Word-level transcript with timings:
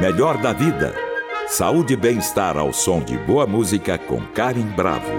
Melhor 0.00 0.40
da 0.40 0.52
vida. 0.52 0.94
Saúde 1.48 1.94
e 1.94 1.96
bem-estar 1.96 2.56
ao 2.56 2.72
som 2.72 3.00
de 3.02 3.18
boa 3.18 3.48
música 3.48 3.98
com 3.98 4.24
Karen 4.28 4.68
Bravo. 4.76 5.10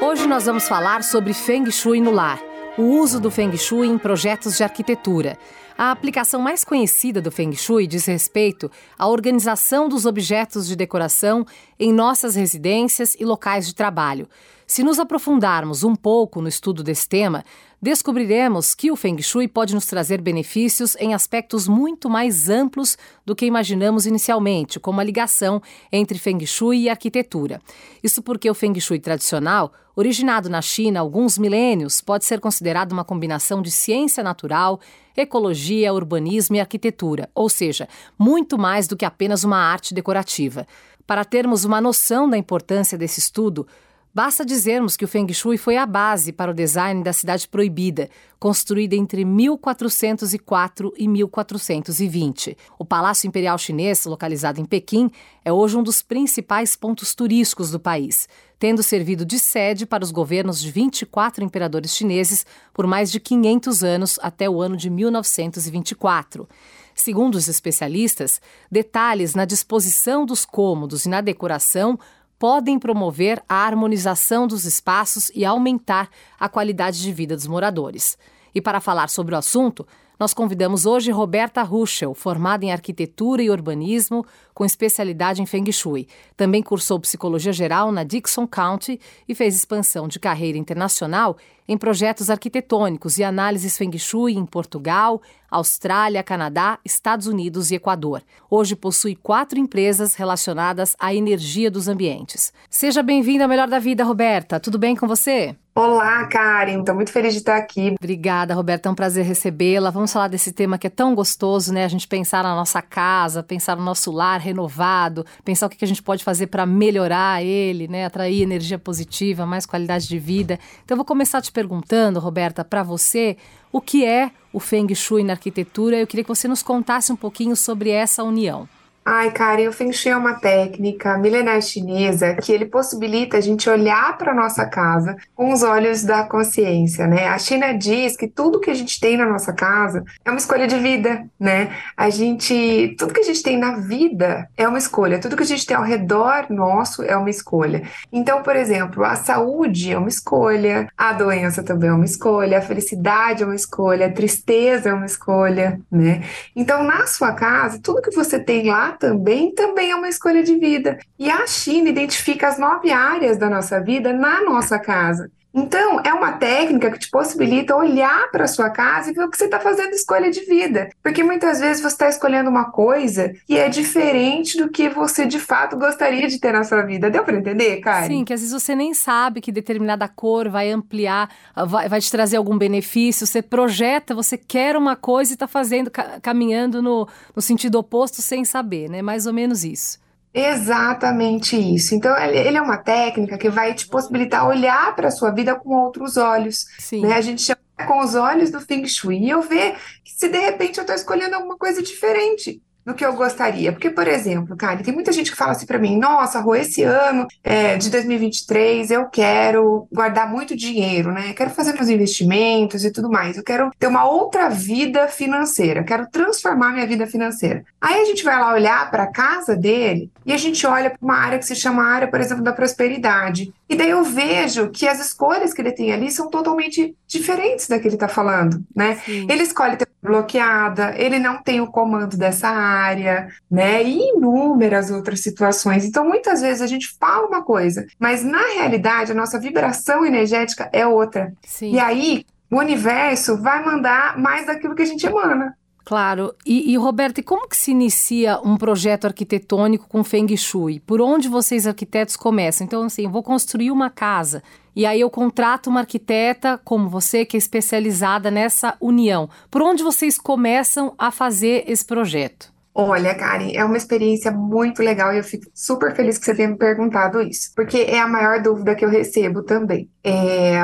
Hoje 0.00 0.26
nós 0.26 0.46
vamos 0.46 0.66
falar 0.66 1.02
sobre 1.02 1.34
Feng 1.34 1.70
Shui 1.70 2.00
no 2.00 2.10
lar. 2.10 2.40
O 2.78 2.82
uso 2.82 3.20
do 3.20 3.30
Feng 3.30 3.54
Shui 3.58 3.86
em 3.86 3.98
projetos 3.98 4.56
de 4.56 4.64
arquitetura. 4.64 5.36
A 5.76 5.90
aplicação 5.90 6.40
mais 6.40 6.64
conhecida 6.64 7.20
do 7.20 7.30
Feng 7.30 7.54
Shui 7.54 7.86
diz 7.86 8.06
respeito 8.06 8.70
à 8.98 9.06
organização 9.06 9.86
dos 9.86 10.06
objetos 10.06 10.66
de 10.66 10.76
decoração 10.76 11.44
em 11.78 11.92
nossas 11.92 12.36
residências 12.36 13.14
e 13.20 13.24
locais 13.26 13.66
de 13.66 13.74
trabalho. 13.74 14.26
Se 14.74 14.82
nos 14.82 14.98
aprofundarmos 14.98 15.84
um 15.84 15.94
pouco 15.94 16.42
no 16.42 16.48
estudo 16.48 16.82
desse 16.82 17.08
tema, 17.08 17.44
descobriremos 17.80 18.74
que 18.74 18.90
o 18.90 18.96
Feng 18.96 19.22
Shui 19.22 19.46
pode 19.46 19.72
nos 19.72 19.86
trazer 19.86 20.20
benefícios 20.20 20.96
em 20.96 21.14
aspectos 21.14 21.68
muito 21.68 22.10
mais 22.10 22.48
amplos 22.48 22.98
do 23.24 23.36
que 23.36 23.46
imaginamos 23.46 24.04
inicialmente, 24.04 24.80
como 24.80 25.00
a 25.00 25.04
ligação 25.04 25.62
entre 25.92 26.18
Feng 26.18 26.44
Shui 26.44 26.80
e 26.80 26.88
arquitetura. 26.88 27.62
Isso 28.02 28.20
porque 28.20 28.50
o 28.50 28.54
Feng 28.54 28.76
Shui 28.80 28.98
tradicional, 28.98 29.72
originado 29.94 30.50
na 30.50 30.60
China 30.60 30.98
há 30.98 31.02
alguns 31.02 31.38
milênios, 31.38 32.00
pode 32.00 32.24
ser 32.24 32.40
considerado 32.40 32.90
uma 32.90 33.04
combinação 33.04 33.62
de 33.62 33.70
ciência 33.70 34.24
natural, 34.24 34.80
ecologia, 35.16 35.94
urbanismo 35.94 36.56
e 36.56 36.60
arquitetura, 36.60 37.30
ou 37.32 37.48
seja, 37.48 37.88
muito 38.18 38.58
mais 38.58 38.88
do 38.88 38.96
que 38.96 39.04
apenas 39.04 39.44
uma 39.44 39.56
arte 39.58 39.94
decorativa. 39.94 40.66
Para 41.06 41.24
termos 41.24 41.64
uma 41.64 41.80
noção 41.80 42.28
da 42.28 42.36
importância 42.36 42.98
desse 42.98 43.20
estudo, 43.20 43.68
Basta 44.14 44.44
dizermos 44.44 44.96
que 44.96 45.04
o 45.04 45.08
Feng 45.08 45.26
Shui 45.34 45.58
foi 45.58 45.76
a 45.76 45.84
base 45.84 46.30
para 46.30 46.52
o 46.52 46.54
design 46.54 47.02
da 47.02 47.12
Cidade 47.12 47.48
Proibida, 47.48 48.08
construída 48.38 48.94
entre 48.94 49.24
1404 49.24 50.94
e 50.96 51.08
1420. 51.08 52.56
O 52.78 52.84
Palácio 52.84 53.26
Imperial 53.26 53.58
Chinês, 53.58 54.04
localizado 54.04 54.60
em 54.60 54.64
Pequim, 54.64 55.10
é 55.44 55.52
hoje 55.52 55.76
um 55.76 55.82
dos 55.82 56.00
principais 56.00 56.76
pontos 56.76 57.12
turísticos 57.12 57.72
do 57.72 57.80
país, 57.80 58.28
tendo 58.56 58.84
servido 58.84 59.24
de 59.24 59.36
sede 59.36 59.84
para 59.84 60.04
os 60.04 60.12
governos 60.12 60.60
de 60.60 60.70
24 60.70 61.42
imperadores 61.42 61.96
chineses 61.96 62.46
por 62.72 62.86
mais 62.86 63.10
de 63.10 63.18
500 63.18 63.82
anos 63.82 64.18
até 64.22 64.48
o 64.48 64.62
ano 64.62 64.76
de 64.76 64.90
1924. 64.90 66.48
Segundo 66.94 67.34
os 67.34 67.48
especialistas, 67.48 68.40
detalhes 68.70 69.34
na 69.34 69.44
disposição 69.44 70.24
dos 70.24 70.44
cômodos 70.44 71.04
e 71.04 71.08
na 71.08 71.20
decoração 71.20 71.98
podem 72.38 72.78
promover 72.78 73.42
a 73.48 73.56
harmonização 73.56 74.46
dos 74.46 74.64
espaços 74.64 75.30
e 75.34 75.44
aumentar 75.44 76.08
a 76.38 76.48
qualidade 76.48 77.00
de 77.00 77.12
vida 77.12 77.34
dos 77.34 77.46
moradores. 77.46 78.18
E 78.54 78.60
para 78.60 78.80
falar 78.80 79.08
sobre 79.08 79.34
o 79.34 79.38
assunto, 79.38 79.86
nós 80.18 80.32
convidamos 80.32 80.86
hoje 80.86 81.10
Roberta 81.10 81.62
Ruschel, 81.62 82.14
formada 82.14 82.64
em 82.64 82.72
arquitetura 82.72 83.42
e 83.42 83.50
urbanismo, 83.50 84.24
com 84.54 84.64
especialidade 84.64 85.42
em 85.42 85.46
Feng 85.46 85.70
Shui. 85.72 86.06
Também 86.36 86.62
cursou 86.62 87.00
psicologia 87.00 87.52
geral 87.52 87.90
na 87.90 88.04
Dixon 88.04 88.46
County 88.46 89.00
e 89.28 89.34
fez 89.34 89.56
expansão 89.56 90.06
de 90.06 90.20
carreira 90.20 90.56
internacional 90.56 91.36
em 91.66 91.76
projetos 91.76 92.30
arquitetônicos 92.30 93.18
e 93.18 93.24
análises 93.24 93.76
Feng 93.76 93.96
Shui 93.98 94.34
em 94.34 94.44
Portugal, 94.44 95.20
Austrália, 95.50 96.22
Canadá, 96.22 96.78
Estados 96.84 97.26
Unidos 97.26 97.70
e 97.70 97.76
Equador. 97.76 98.22
Hoje 98.50 98.76
possui 98.76 99.16
quatro 99.16 99.58
empresas 99.58 100.14
relacionadas 100.14 100.94
à 100.98 101.14
energia 101.14 101.70
dos 101.70 101.88
ambientes. 101.88 102.52
Seja 102.68 103.02
bem-vinda 103.02 103.44
ao 103.44 103.48
Melhor 103.48 103.68
da 103.68 103.78
Vida, 103.78 104.04
Roberta. 104.04 104.60
Tudo 104.60 104.78
bem 104.78 104.94
com 104.94 105.06
você? 105.06 105.56
Olá, 105.76 106.24
Karen. 106.26 106.80
Estou 106.80 106.94
muito 106.94 107.10
feliz 107.10 107.32
de 107.32 107.40
estar 107.40 107.56
aqui. 107.56 107.96
Obrigada, 107.98 108.54
Roberta. 108.54 108.88
É 108.88 108.92
um 108.92 108.94
prazer 108.94 109.24
recebê-la. 109.24 109.90
Vamos 109.90 110.12
falar 110.12 110.28
desse 110.28 110.52
tema 110.52 110.78
que 110.78 110.86
é 110.86 110.90
tão 110.90 111.16
gostoso, 111.16 111.72
né? 111.72 111.84
A 111.84 111.88
gente 111.88 112.06
pensar 112.06 112.44
na 112.44 112.54
nossa 112.54 112.80
casa, 112.80 113.42
pensar 113.42 113.76
no 113.76 113.82
nosso 113.82 114.12
lar 114.12 114.38
renovado, 114.44 115.24
pensar 115.44 115.66
o 115.66 115.70
que 115.70 115.84
a 115.84 115.88
gente 115.88 116.02
pode 116.02 116.22
fazer 116.22 116.46
para 116.48 116.66
melhorar 116.66 117.42
ele, 117.42 117.88
né? 117.88 118.04
Atrair 118.04 118.42
energia 118.42 118.78
positiva, 118.78 119.46
mais 119.46 119.66
qualidade 119.66 120.06
de 120.06 120.18
vida. 120.18 120.58
Então, 120.84 120.94
eu 120.94 120.98
vou 120.98 121.04
começar 121.04 121.40
te 121.40 121.50
perguntando, 121.50 122.20
Roberta, 122.20 122.64
para 122.64 122.82
você, 122.82 123.36
o 123.72 123.80
que 123.80 124.04
é 124.04 124.30
o 124.52 124.60
Feng 124.60 124.94
Shui 124.94 125.24
na 125.24 125.32
arquitetura? 125.32 125.96
Eu 125.96 126.06
queria 126.06 126.22
que 126.22 126.28
você 126.28 126.46
nos 126.46 126.62
contasse 126.62 127.10
um 127.10 127.16
pouquinho 127.16 127.56
sobre 127.56 127.90
essa 127.90 128.22
união. 128.22 128.68
Ai, 129.06 129.30
Karen, 129.32 129.68
o 129.68 129.72
Feng 129.72 129.92
Shui 129.92 130.12
é 130.12 130.16
uma 130.16 130.32
técnica 130.32 131.18
milenar 131.18 131.60
chinesa 131.60 132.34
que 132.36 132.50
ele 132.50 132.64
possibilita 132.64 133.36
a 133.36 133.40
gente 133.40 133.68
olhar 133.68 134.16
para 134.16 134.32
nossa 134.32 134.64
casa 134.64 135.14
com 135.34 135.52
os 135.52 135.62
olhos 135.62 136.02
da 136.02 136.22
consciência, 136.22 137.06
né? 137.06 137.28
A 137.28 137.36
China 137.36 137.74
diz 137.74 138.16
que 138.16 138.26
tudo 138.26 138.58
que 138.58 138.70
a 138.70 138.74
gente 138.74 138.98
tem 138.98 139.18
na 139.18 139.26
nossa 139.26 139.52
casa 139.52 140.02
é 140.24 140.30
uma 140.30 140.38
escolha 140.38 140.66
de 140.66 140.78
vida, 140.78 141.22
né? 141.38 141.70
A 141.94 142.08
gente, 142.08 142.96
tudo 142.98 143.12
que 143.12 143.20
a 143.20 143.24
gente 143.24 143.42
tem 143.42 143.58
na 143.58 143.76
vida 143.76 144.48
é 144.56 144.66
uma 144.66 144.78
escolha, 144.78 145.20
tudo 145.20 145.36
que 145.36 145.42
a 145.42 145.46
gente 145.46 145.66
tem 145.66 145.76
ao 145.76 145.84
redor 145.84 146.46
nosso 146.48 147.02
é 147.02 147.14
uma 147.14 147.28
escolha. 147.28 147.82
Então, 148.10 148.42
por 148.42 148.56
exemplo, 148.56 149.04
a 149.04 149.16
saúde 149.16 149.92
é 149.92 149.98
uma 149.98 150.08
escolha, 150.08 150.88
a 150.96 151.12
doença 151.12 151.62
também 151.62 151.90
é 151.90 151.92
uma 151.92 152.06
escolha, 152.06 152.56
a 152.56 152.62
felicidade 152.62 153.42
é 153.42 153.46
uma 153.46 153.54
escolha, 153.54 154.06
a 154.06 154.12
tristeza 154.12 154.88
é 154.88 154.94
uma 154.94 155.04
escolha, 155.04 155.78
né? 155.92 156.22
Então, 156.56 156.82
na 156.82 157.06
sua 157.06 157.32
casa, 157.32 157.78
tudo 157.82 158.00
que 158.00 158.10
você 158.10 158.40
tem 158.40 158.70
lá 158.70 158.93
também, 158.94 159.54
também 159.54 159.90
é 159.90 159.96
uma 159.96 160.08
escolha 160.08 160.42
de 160.42 160.56
vida. 160.56 160.98
E 161.18 161.30
a 161.30 161.46
China 161.46 161.88
identifica 161.88 162.48
as 162.48 162.58
nove 162.58 162.90
áreas 162.90 163.36
da 163.36 163.48
nossa 163.50 163.80
vida 163.80 164.12
na 164.12 164.42
nossa 164.42 164.78
casa. 164.78 165.30
Então, 165.54 166.00
é 166.00 166.12
uma 166.12 166.32
técnica 166.32 166.90
que 166.90 166.98
te 166.98 167.08
possibilita 167.08 167.76
olhar 167.76 168.28
para 168.32 168.44
a 168.44 168.48
sua 168.48 168.70
casa 168.70 169.10
e 169.10 169.14
ver 169.14 169.24
o 169.24 169.30
que 169.30 169.38
você 169.38 169.44
está 169.44 169.60
fazendo 169.60 169.92
escolha 169.92 170.28
de 170.28 170.40
vida. 170.40 170.90
Porque 171.00 171.22
muitas 171.22 171.60
vezes 171.60 171.80
você 171.80 171.94
está 171.94 172.08
escolhendo 172.08 172.50
uma 172.50 172.72
coisa 172.72 173.32
que 173.46 173.56
é 173.56 173.68
diferente 173.68 174.58
do 174.58 174.68
que 174.68 174.88
você 174.88 175.24
de 175.24 175.38
fato 175.38 175.76
gostaria 175.76 176.26
de 176.26 176.40
ter 176.40 176.52
na 176.52 176.64
sua 176.64 176.82
vida. 176.82 177.08
Deu 177.08 177.22
para 177.22 177.36
entender, 177.36 177.80
Karen? 177.80 178.08
Sim, 178.08 178.24
que 178.24 178.32
às 178.32 178.40
vezes 178.40 178.52
você 178.52 178.74
nem 178.74 178.92
sabe 178.92 179.40
que 179.40 179.52
determinada 179.52 180.08
cor 180.08 180.48
vai 180.48 180.70
ampliar, 180.72 181.30
vai, 181.54 181.88
vai 181.88 182.00
te 182.00 182.10
trazer 182.10 182.36
algum 182.36 182.58
benefício. 182.58 183.24
Você 183.24 183.40
projeta, 183.40 184.12
você 184.12 184.36
quer 184.36 184.76
uma 184.76 184.96
coisa 184.96 185.32
e 185.32 185.34
está 185.34 185.46
fazendo, 185.46 185.88
caminhando 186.20 186.82
no, 186.82 187.06
no 187.34 187.40
sentido 187.40 187.76
oposto 187.76 188.20
sem 188.20 188.44
saber, 188.44 188.90
né? 188.90 189.02
Mais 189.02 189.24
ou 189.24 189.32
menos 189.32 189.62
isso. 189.62 190.02
Exatamente 190.34 191.56
isso. 191.56 191.94
Então, 191.94 192.16
ele 192.18 192.58
é 192.58 192.60
uma 192.60 192.76
técnica 192.76 193.38
que 193.38 193.48
vai 193.48 193.72
te 193.72 193.86
possibilitar 193.86 194.46
olhar 194.48 194.94
para 194.96 195.06
a 195.06 195.12
sua 195.12 195.30
vida 195.30 195.54
com 195.54 195.76
outros 195.76 196.16
olhos. 196.16 196.66
Sim. 196.80 197.02
Né? 197.02 197.14
A 197.14 197.20
gente 197.20 197.40
chama 197.40 197.60
com 197.86 198.00
os 198.00 198.16
olhos 198.16 198.50
do 198.50 198.60
Feng 198.60 198.84
Shui 198.86 199.18
e 199.18 199.30
eu 199.30 199.42
ver 199.42 199.76
que 200.02 200.12
se 200.12 200.28
de 200.28 200.38
repente 200.38 200.78
eu 200.78 200.82
estou 200.82 200.94
escolhendo 200.94 201.36
alguma 201.36 201.56
coisa 201.56 201.80
diferente 201.80 202.60
do 202.84 202.94
que 202.94 203.04
eu 203.04 203.14
gostaria. 203.14 203.72
Porque, 203.72 203.90
por 203.90 204.06
exemplo, 204.06 204.56
cara, 204.56 204.82
tem 204.82 204.92
muita 204.92 205.12
gente 205.12 205.30
que 205.30 205.36
fala 205.36 205.52
assim 205.52 205.66
para 205.66 205.78
mim: 205.78 205.98
nossa, 205.98 206.40
Rô, 206.40 206.54
esse 206.54 206.82
ano 206.82 207.26
é, 207.42 207.76
de 207.76 207.90
2023 207.90 208.90
eu 208.90 209.06
quero 209.06 209.88
guardar 209.92 210.30
muito 210.30 210.56
dinheiro, 210.56 211.12
né? 211.12 211.32
Quero 211.32 211.50
fazer 211.50 211.72
meus 211.72 211.88
investimentos 211.88 212.84
e 212.84 212.90
tudo 212.90 213.10
mais. 213.10 213.36
Eu 213.36 213.44
quero 213.44 213.70
ter 213.78 213.86
uma 213.86 214.04
outra 214.04 214.48
vida 214.48 215.08
financeira, 215.08 215.82
quero 215.82 216.06
transformar 216.10 216.72
minha 216.72 216.86
vida 216.86 217.06
financeira. 217.06 217.64
Aí 217.80 218.02
a 218.02 218.04
gente 218.04 218.24
vai 218.24 218.38
lá 218.38 218.52
olhar 218.52 218.90
para 218.90 219.04
a 219.04 219.12
casa 219.12 219.56
dele 219.56 220.10
e 220.26 220.32
a 220.32 220.36
gente 220.36 220.66
olha 220.66 220.90
para 220.90 220.98
uma 221.02 221.16
área 221.16 221.38
que 221.38 221.46
se 221.46 221.54
chama 221.54 221.84
área, 221.84 222.08
por 222.08 222.20
exemplo, 222.20 222.42
da 222.42 222.52
prosperidade. 222.52 223.52
E 223.68 223.74
daí 223.74 223.90
eu 223.90 224.04
vejo 224.04 224.70
que 224.70 224.86
as 224.86 225.00
escolhas 225.00 225.54
que 225.54 225.62
ele 225.62 225.72
tem 225.72 225.92
ali 225.92 226.10
são 226.10 226.28
totalmente 226.28 226.94
diferentes 227.06 227.66
da 227.66 227.78
que 227.78 227.88
ele 227.88 227.96
está 227.96 228.08
falando, 228.08 228.62
né? 228.76 228.96
Sim. 229.04 229.26
Ele 229.30 229.42
escolhe 229.42 229.76
ter 229.76 229.88
bloqueada, 230.02 230.94
ele 230.98 231.18
não 231.18 231.42
tem 231.42 231.62
o 231.62 231.66
comando 231.66 232.16
dessa 232.16 232.48
área, 232.48 233.28
né? 233.50 233.82
E 233.82 234.10
inúmeras 234.10 234.90
outras 234.90 235.20
situações. 235.20 235.84
Então, 235.84 236.06
muitas 236.06 236.42
vezes 236.42 236.60
a 236.60 236.66
gente 236.66 236.94
fala 237.00 237.26
uma 237.26 237.42
coisa, 237.42 237.86
mas 237.98 238.22
na 238.22 238.52
realidade 238.54 239.12
a 239.12 239.14
nossa 239.14 239.40
vibração 239.40 240.04
energética 240.04 240.68
é 240.72 240.86
outra. 240.86 241.32
Sim. 241.42 241.72
E 241.72 241.80
aí 241.80 242.26
o 242.50 242.58
universo 242.58 243.40
vai 243.40 243.64
mandar 243.64 244.18
mais 244.18 244.46
daquilo 244.46 244.74
que 244.74 244.82
a 244.82 244.86
gente 244.86 245.06
emana. 245.06 245.56
Claro. 245.84 246.34
E, 246.46 246.72
e 246.72 246.76
Roberto, 246.76 247.18
e 247.18 247.22
como 247.22 247.48
que 247.48 247.56
se 247.56 247.70
inicia 247.70 248.40
um 248.42 248.56
projeto 248.56 249.04
arquitetônico 249.04 249.86
com 249.88 250.02
Feng 250.02 250.34
Shui? 250.36 250.80
Por 250.80 251.00
onde 251.00 251.28
vocês 251.28 251.66
arquitetos 251.66 252.16
começam? 252.16 252.64
Então, 252.64 252.84
assim, 252.84 253.06
vou 253.06 253.22
construir 253.22 253.70
uma 253.70 253.90
casa. 253.90 254.42
E 254.74 254.86
aí 254.86 255.00
eu 255.00 255.10
contrato 255.10 255.68
uma 255.68 255.80
arquiteta 255.80 256.58
como 256.64 256.88
você, 256.88 257.24
que 257.24 257.36
é 257.36 257.38
especializada 257.38 258.30
nessa 258.30 258.76
união. 258.80 259.28
Por 259.50 259.62
onde 259.62 259.82
vocês 259.82 260.18
começam 260.18 260.94
a 260.98 261.10
fazer 261.10 261.64
esse 261.66 261.84
projeto? 261.84 262.52
Olha, 262.76 263.14
Karen, 263.14 263.52
é 263.54 263.64
uma 263.64 263.76
experiência 263.76 264.32
muito 264.32 264.82
legal 264.82 265.14
e 265.14 265.18
eu 265.18 265.22
fico 265.22 265.44
super 265.54 265.94
feliz 265.94 266.18
que 266.18 266.24
você 266.24 266.34
tenha 266.34 266.48
me 266.48 266.58
perguntado 266.58 267.22
isso, 267.22 267.52
porque 267.54 267.78
é 267.78 268.00
a 268.00 268.08
maior 268.08 268.42
dúvida 268.42 268.74
que 268.74 268.84
eu 268.84 268.88
recebo 268.88 269.44
também. 269.44 269.88
É, 270.02 270.56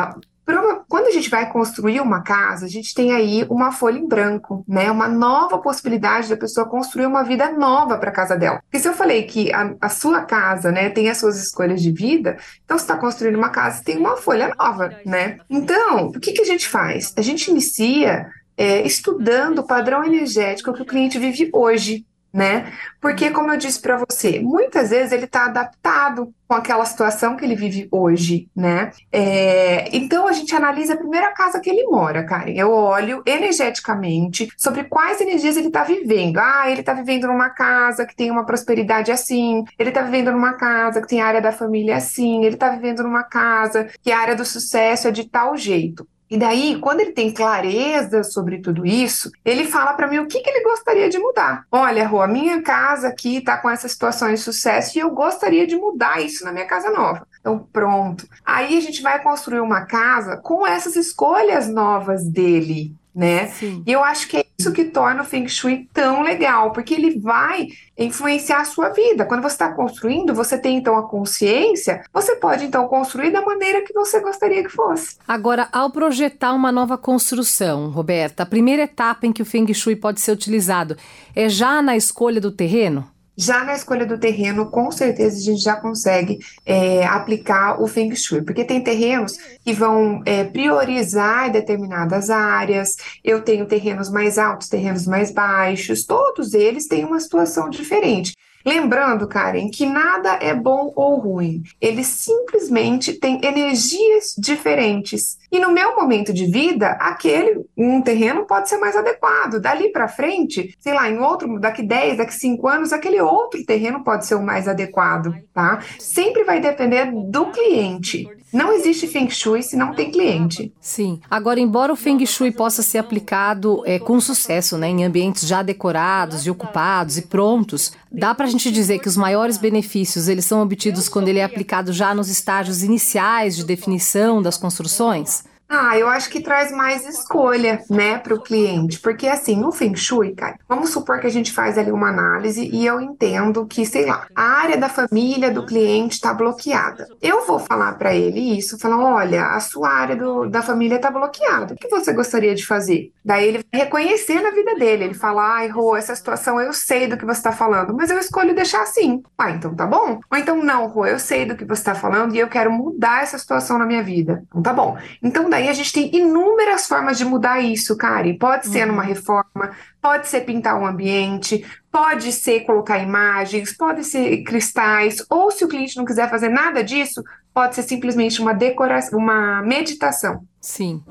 quando 0.89 1.07
a 1.07 1.11
gente 1.11 1.31
vai 1.31 1.51
construir 1.51 2.01
uma 2.01 2.23
casa, 2.23 2.67
a 2.67 2.69
gente 2.69 2.95
tem 2.95 3.13
aí 3.13 3.45
uma 3.49 3.73
folha 3.73 3.99
em 3.99 4.07
branco, 4.07 4.65
né? 4.67 4.91
Uma 4.91 5.09
nova 5.09 5.59
possibilidade 5.59 6.29
da 6.29 6.37
pessoa 6.37 6.69
construir 6.69 7.07
uma 7.07 7.23
vida 7.23 7.51
nova 7.53 7.99
para 7.99 8.11
a 8.11 8.15
casa 8.15 8.37
dela. 8.37 8.61
Porque 8.63 8.79
se 8.79 8.89
eu 8.89 8.93
falei 8.93 9.25
que 9.25 9.53
a, 9.53 9.75
a, 9.81 9.89
sua 9.89 10.23
casa, 10.23 10.71
né, 10.71 10.91
tem 10.91 11.09
as 11.09 11.19
suas 11.19 11.43
escolhas 11.43 11.83
de 11.83 11.91
vida, 11.93 12.37
então 12.65 12.79
você 12.79 12.85
está 12.85 12.97
construindo 12.97 13.37
uma 13.37 13.51
casa, 13.51 13.85
tem 13.85 13.97
uma 13.97 14.17
folha 14.17 14.55
nova, 14.59 14.91
né? 15.05 15.39
Então, 15.49 16.07
o 16.09 16.21
que, 16.21 16.33
que 16.33 16.43
a 16.43 16.47
gente 16.47 16.69
faz? 16.69 17.13
A 17.17 17.23
gente 17.23 17.51
inicia 17.51 18.27
é, 18.57 18.87
estudando 18.87 19.61
o 19.61 19.67
padrão 19.67 20.05
energético 20.05 20.75
que 20.75 20.83
o 20.83 20.87
cliente 20.87 21.19
vive 21.19 21.49
hoje. 21.53 22.05
Né? 22.33 22.73
Porque, 23.01 23.31
como 23.31 23.53
eu 23.53 23.57
disse 23.57 23.81
para 23.81 23.97
você, 23.97 24.41
muitas 24.41 24.91
vezes 24.91 25.13
ele 25.13 25.25
está 25.25 25.47
adaptado 25.47 26.33
com 26.47 26.55
aquela 26.55 26.85
situação 26.85 27.37
que 27.37 27.45
ele 27.45 27.55
vive 27.55 27.89
hoje, 27.91 28.49
né? 28.55 28.91
É, 29.13 29.89
então 29.97 30.27
a 30.27 30.33
gente 30.33 30.55
analisa 30.55 30.95
a 30.95 30.97
primeira 30.97 31.33
casa 31.33 31.61
que 31.61 31.71
ele 31.71 31.85
mora, 31.85 32.25
Karen. 32.25 32.53
Eu 32.53 32.73
olho 32.73 33.23
energeticamente 33.25 34.49
sobre 34.57 34.85
quais 34.85 35.21
energias 35.21 35.57
ele 35.57 35.69
está 35.69 35.85
vivendo. 35.85 36.39
Ah, 36.39 36.65
ele 36.71 36.81
está 36.81 36.93
vivendo 36.93 37.27
numa 37.29 37.51
casa 37.51 38.05
que 38.05 38.17
tem 38.17 38.31
uma 38.31 38.45
prosperidade 38.45 39.13
assim, 39.13 39.65
ele 39.79 39.91
está 39.91 40.03
vivendo 40.03 40.33
numa 40.33 40.55
casa 40.55 41.01
que 41.01 41.09
tem 41.09 41.21
a 41.21 41.27
área 41.27 41.41
da 41.41 41.53
família 41.53 41.97
assim, 41.97 42.45
ele 42.45 42.55
está 42.55 42.69
vivendo 42.71 43.03
numa 43.03 43.23
casa 43.23 43.89
que 44.03 44.11
a 44.11 44.19
área 44.19 44.37
do 44.37 44.45
sucesso 44.45 45.09
é 45.09 45.11
de 45.11 45.29
tal 45.29 45.57
jeito. 45.57 46.07
E 46.31 46.39
daí, 46.39 46.79
quando 46.79 47.01
ele 47.01 47.11
tem 47.11 47.33
clareza 47.33 48.23
sobre 48.23 48.59
tudo 48.59 48.87
isso, 48.87 49.33
ele 49.45 49.65
fala 49.65 49.95
para 49.95 50.07
mim 50.07 50.19
o 50.19 50.29
que, 50.29 50.41
que 50.41 50.49
ele 50.49 50.63
gostaria 50.63 51.09
de 51.09 51.19
mudar. 51.19 51.65
Olha, 51.73 52.07
Rô, 52.07 52.23
a 52.23 52.29
minha 52.29 52.63
casa 52.63 53.09
aqui 53.09 53.39
está 53.39 53.57
com 53.57 53.69
essa 53.69 53.89
situação 53.89 54.33
de 54.33 54.39
sucesso 54.39 54.97
e 54.97 55.01
eu 55.01 55.11
gostaria 55.11 55.67
de 55.67 55.77
mudar 55.77 56.23
isso 56.23 56.45
na 56.45 56.53
minha 56.53 56.67
casa 56.67 56.91
nova. 56.91 57.27
Então, 57.41 57.67
pronto. 57.73 58.29
Aí 58.45 58.79
a 58.79 58.81
gente 58.81 59.03
vai 59.03 59.21
construir 59.21 59.61
uma 59.61 59.87
casa 59.87 60.37
com 60.37 60.67
essas 60.67 60.95
escolhas 60.95 61.69
novas 61.69 62.25
dele, 62.25 62.95
né? 63.15 63.49
Sim. 63.49 63.83
E 63.87 63.93
eu 63.93 64.03
acho 64.05 64.29
que 64.29 64.37
é 64.37 64.45
isso 64.59 64.73
que 64.73 64.85
torna 64.85 65.23
o 65.23 65.25
Feng 65.25 65.49
Shui 65.49 65.89
tão 65.93 66.23
legal, 66.23 66.73
porque 66.73 66.95
ele 66.95 67.19
vai 67.19 67.69
influenciar 67.99 68.61
a 68.61 68.65
sua 68.65 68.91
vida. 68.91 69.25
Quando 69.25 69.43
você 69.43 69.55
está 69.55 69.73
construindo, 69.73 70.35
você 70.35 70.59
tem 70.59 70.77
então 70.77 70.97
a 70.97 71.09
consciência, 71.09 72.03
você 72.13 72.37
pode 72.37 72.65
então 72.65 72.87
construir 72.89 73.31
da 73.31 73.43
maneira 73.43 73.83
que 73.83 73.93
você 73.93 74.21
gostaria 74.21 74.63
que 74.63 74.69
fosse. 74.69 75.17
Agora, 75.27 75.69
ao 75.73 75.91
projetar 75.91 76.53
uma 76.53 76.71
nova 76.71 76.97
construção, 76.97 77.91
Roberta, 77.91 78.43
a 78.43 78.47
primeira 78.47 78.83
etapa 78.83 79.27
em 79.27 79.33
que 79.33 79.43
o 79.43 79.47
Feng 79.47 79.73
Shui 79.75 79.97
pode 79.97 80.21
ser 80.21 80.33
utilizado 80.33 80.97
é 81.35 81.49
já 81.49 81.83
na 81.83 81.97
escolha 81.97 82.41
do 82.41 82.51
terreno? 82.51 83.09
Já 83.37 83.65
na 83.65 83.75
escolha 83.75 84.05
do 84.05 84.19
terreno, 84.19 84.71
com 84.71 84.91
certeza 84.91 85.37
a 85.37 85.41
gente 85.41 85.63
já 85.63 85.77
consegue 85.77 86.39
é, 86.67 87.07
aplicar 87.07 87.81
o 87.81 87.87
Feng 87.87 88.15
Shui, 88.15 88.43
porque 88.43 88.65
tem 88.65 88.83
terrenos 88.83 89.37
que 89.65 89.73
vão 89.73 90.23
é, 90.27 90.45
priorizar 90.45 91.51
determinadas 91.51 92.29
áreas. 92.29 92.97
Eu 93.25 93.43
tenho 93.43 93.67
terrenos 93.67 94.11
mais 94.11 94.37
altos, 94.37 94.69
terrenos 94.69 95.07
mais 95.07 95.31
baixos, 95.31 96.05
todos 96.05 96.55
eles 96.55 96.87
têm 96.87 97.05
uma 97.05 97.21
situação 97.21 97.71
diferente. 97.71 98.37
Lembrando, 98.65 99.27
Karen, 99.27 99.71
que 99.71 99.87
nada 99.87 100.39
é 100.41 100.55
bom 100.55 100.93
ou 100.95 101.19
ruim. 101.19 101.63
Eles 101.81 102.07
simplesmente 102.07 103.15
têm 103.15 103.41
energias 103.43 104.35
diferentes. 104.37 105.39
E 105.51 105.59
no 105.59 105.73
meu 105.73 105.97
momento 105.97 106.33
de 106.33 106.47
vida, 106.47 106.91
aquele 107.01 107.65
um 107.77 108.03
terreno 108.03 108.47
pode 108.47 108.69
ser 108.69 108.79
mais 108.79 108.97
adequado. 108.97 109.61
Dali 109.61 109.91
para 109.91 110.09
frente, 110.09 110.75
sei 110.79 110.93
lá, 110.93 111.09
em 111.11 111.19
outro, 111.19 111.59
daqui 111.59 111.83
10, 111.83 112.19
daqui 112.19 112.35
5 112.35 112.69
anos, 112.69 112.93
aquele 112.93 113.21
outro 113.21 113.65
terreno 113.65 114.05
pode 114.05 114.27
ser 114.27 114.35
o 114.35 114.43
mais 114.43 114.69
adequado, 114.69 115.35
tá? 115.53 115.81
Sempre 115.99 116.45
vai 116.45 116.61
depender 116.61 117.11
do 117.11 117.47
cliente. 117.47 118.29
Não 118.53 118.73
existe 118.73 119.07
Feng 119.07 119.31
Shui 119.31 119.63
se 119.63 119.77
não 119.77 119.95
tem 119.95 120.11
cliente. 120.11 120.73
Sim. 120.81 121.21
Agora, 121.31 121.61
embora 121.61 121.93
o 121.93 121.97
Feng 121.97 122.25
Shui 122.27 122.51
possa 122.51 122.83
ser 122.83 122.99
aplicado 122.99 123.83
é, 123.87 123.99
com 123.99 124.21
sucesso 124.21 124.77
né, 124.77 124.89
em 124.89 125.05
ambientes 125.05 125.47
já 125.47 125.63
decorados 125.63 126.47
e 126.47 126.51
ocupados 126.51 127.17
e 127.17 127.23
prontos, 127.23 127.93
dá 128.11 128.35
para 128.35 128.47
a 128.47 128.51
gente 128.51 128.71
dizer 128.73 128.99
que 128.99 129.09
os 129.09 129.17
maiores 129.17 129.57
benefícios 129.57 130.27
eles 130.27 130.45
são 130.45 130.61
obtidos 130.63 131.09
quando 131.09 131.29
ele 131.29 131.39
é 131.39 131.45
aplicado 131.45 131.93
já 131.93 132.13
nos 132.13 132.29
estágios 132.29 132.83
iniciais 132.83 133.57
de 133.57 133.65
definição 133.65 134.43
das 134.43 134.57
construções? 134.57 135.45
Ah, 135.73 135.97
eu 135.97 136.09
acho 136.09 136.29
que 136.29 136.41
traz 136.41 136.73
mais 136.73 137.07
escolha, 137.07 137.81
né, 137.89 138.19
para 138.19 138.35
o 138.35 138.43
cliente, 138.43 138.99
porque 138.99 139.29
assim, 139.29 139.55
no 139.55 139.71
Feng 139.71 139.95
Shui, 139.95 140.35
cara, 140.35 140.59
vamos 140.69 140.91
supor 140.91 141.21
que 141.21 141.29
a 141.29 141.31
gente 141.31 141.53
faz 141.53 141.79
ali 141.79 141.93
uma 141.93 142.09
análise 142.09 142.69
e 142.73 142.85
eu 142.85 143.01
entendo 143.01 143.65
que, 143.67 143.87
sei 143.87 144.05
lá, 144.05 144.27
a 144.35 144.43
área 144.43 144.77
da 144.77 144.89
família 144.89 145.49
do 145.49 145.65
cliente 145.65 146.15
está 146.15 146.35
bloqueada. 146.35 147.07
Eu 147.23 147.47
vou 147.47 147.61
falar 147.61 147.93
para 147.93 148.13
ele 148.13 148.59
isso, 148.59 148.81
falar, 148.81 148.99
olha, 148.99 149.47
a 149.47 149.61
sua 149.61 149.89
área 149.91 150.17
do, 150.17 150.49
da 150.49 150.61
família 150.61 150.97
está 150.97 151.09
bloqueada. 151.09 151.75
O 151.75 151.77
que 151.77 151.89
você 151.89 152.13
gostaria 152.13 152.55
de 152.55 152.67
fazer? 152.67 153.13
Daí 153.25 153.47
ele 153.47 153.65
vai 153.73 153.83
reconhecer 153.83 154.41
na 154.43 154.51
vida 154.51 154.75
dele, 154.75 155.05
ele 155.05 155.15
fala, 155.15 155.55
ai, 155.55 155.69
Rô, 155.69 155.95
essa 155.95 156.17
situação 156.17 156.61
eu 156.61 156.73
sei 156.73 157.07
do 157.07 157.17
que 157.17 157.25
você 157.25 157.39
está 157.39 157.53
falando, 157.53 157.95
mas 157.95 158.11
eu 158.11 158.19
escolho 158.19 158.57
deixar 158.57 158.83
assim. 158.83 159.23
Ah, 159.39 159.53
então 159.53 159.73
tá 159.73 159.87
bom. 159.87 160.19
Ou 160.29 160.37
então 160.37 160.57
não, 160.57 160.89
Rô, 160.89 161.07
eu 161.07 161.21
sei 161.21 161.47
do 161.47 161.55
que 161.55 161.65
você 161.65 161.81
está 161.81 161.95
falando 161.95 162.35
e 162.35 162.41
eu 162.41 162.49
quero 162.49 162.73
mudar 162.73 163.23
essa 163.23 163.39
situação 163.39 163.79
na 163.79 163.87
minha 163.87 164.03
vida. 164.03 164.43
Então 164.49 164.63
tá 164.63 164.73
bom. 164.73 164.99
Então 165.23 165.49
daí 165.49 165.60
aí 165.61 165.69
a 165.69 165.73
gente 165.73 165.93
tem 165.93 166.11
inúmeras 166.15 166.87
formas 166.87 167.19
de 167.19 167.25
mudar 167.25 167.61
isso, 167.61 167.97
Kari. 167.97 168.39
Pode 168.39 168.67
ser 168.67 168.83
uhum. 168.83 168.89
numa 168.89 169.03
reforma, 169.03 169.71
pode 170.01 170.29
ser 170.29 170.41
pintar 170.43 170.81
um 170.81 170.87
ambiente, 170.87 171.65
pode 171.91 172.33
ser 172.33 172.61
colocar 172.61 172.99
imagens, 172.99 173.77
pode 173.77 174.05
ser 174.05 174.43
cristais, 174.43 175.25
ou 175.29 175.51
se 175.51 175.65
o 175.65 175.69
cliente 175.69 175.97
não 175.97 176.05
quiser 176.05 176.29
fazer 176.31 176.49
nada 176.49 176.83
disso, 176.83 177.23
pode 177.53 177.75
ser 177.75 177.83
simplesmente 177.83 178.41
uma 178.41 178.55
decoração, 178.55 179.19
uma 179.19 179.63
meditação. 179.63 180.43
Sim. 180.61 181.03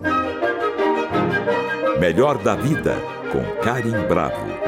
Melhor 2.00 2.38
da 2.38 2.56
vida 2.56 2.96
com 3.32 3.64
Karim 3.64 4.08
Bravo. 4.08 4.60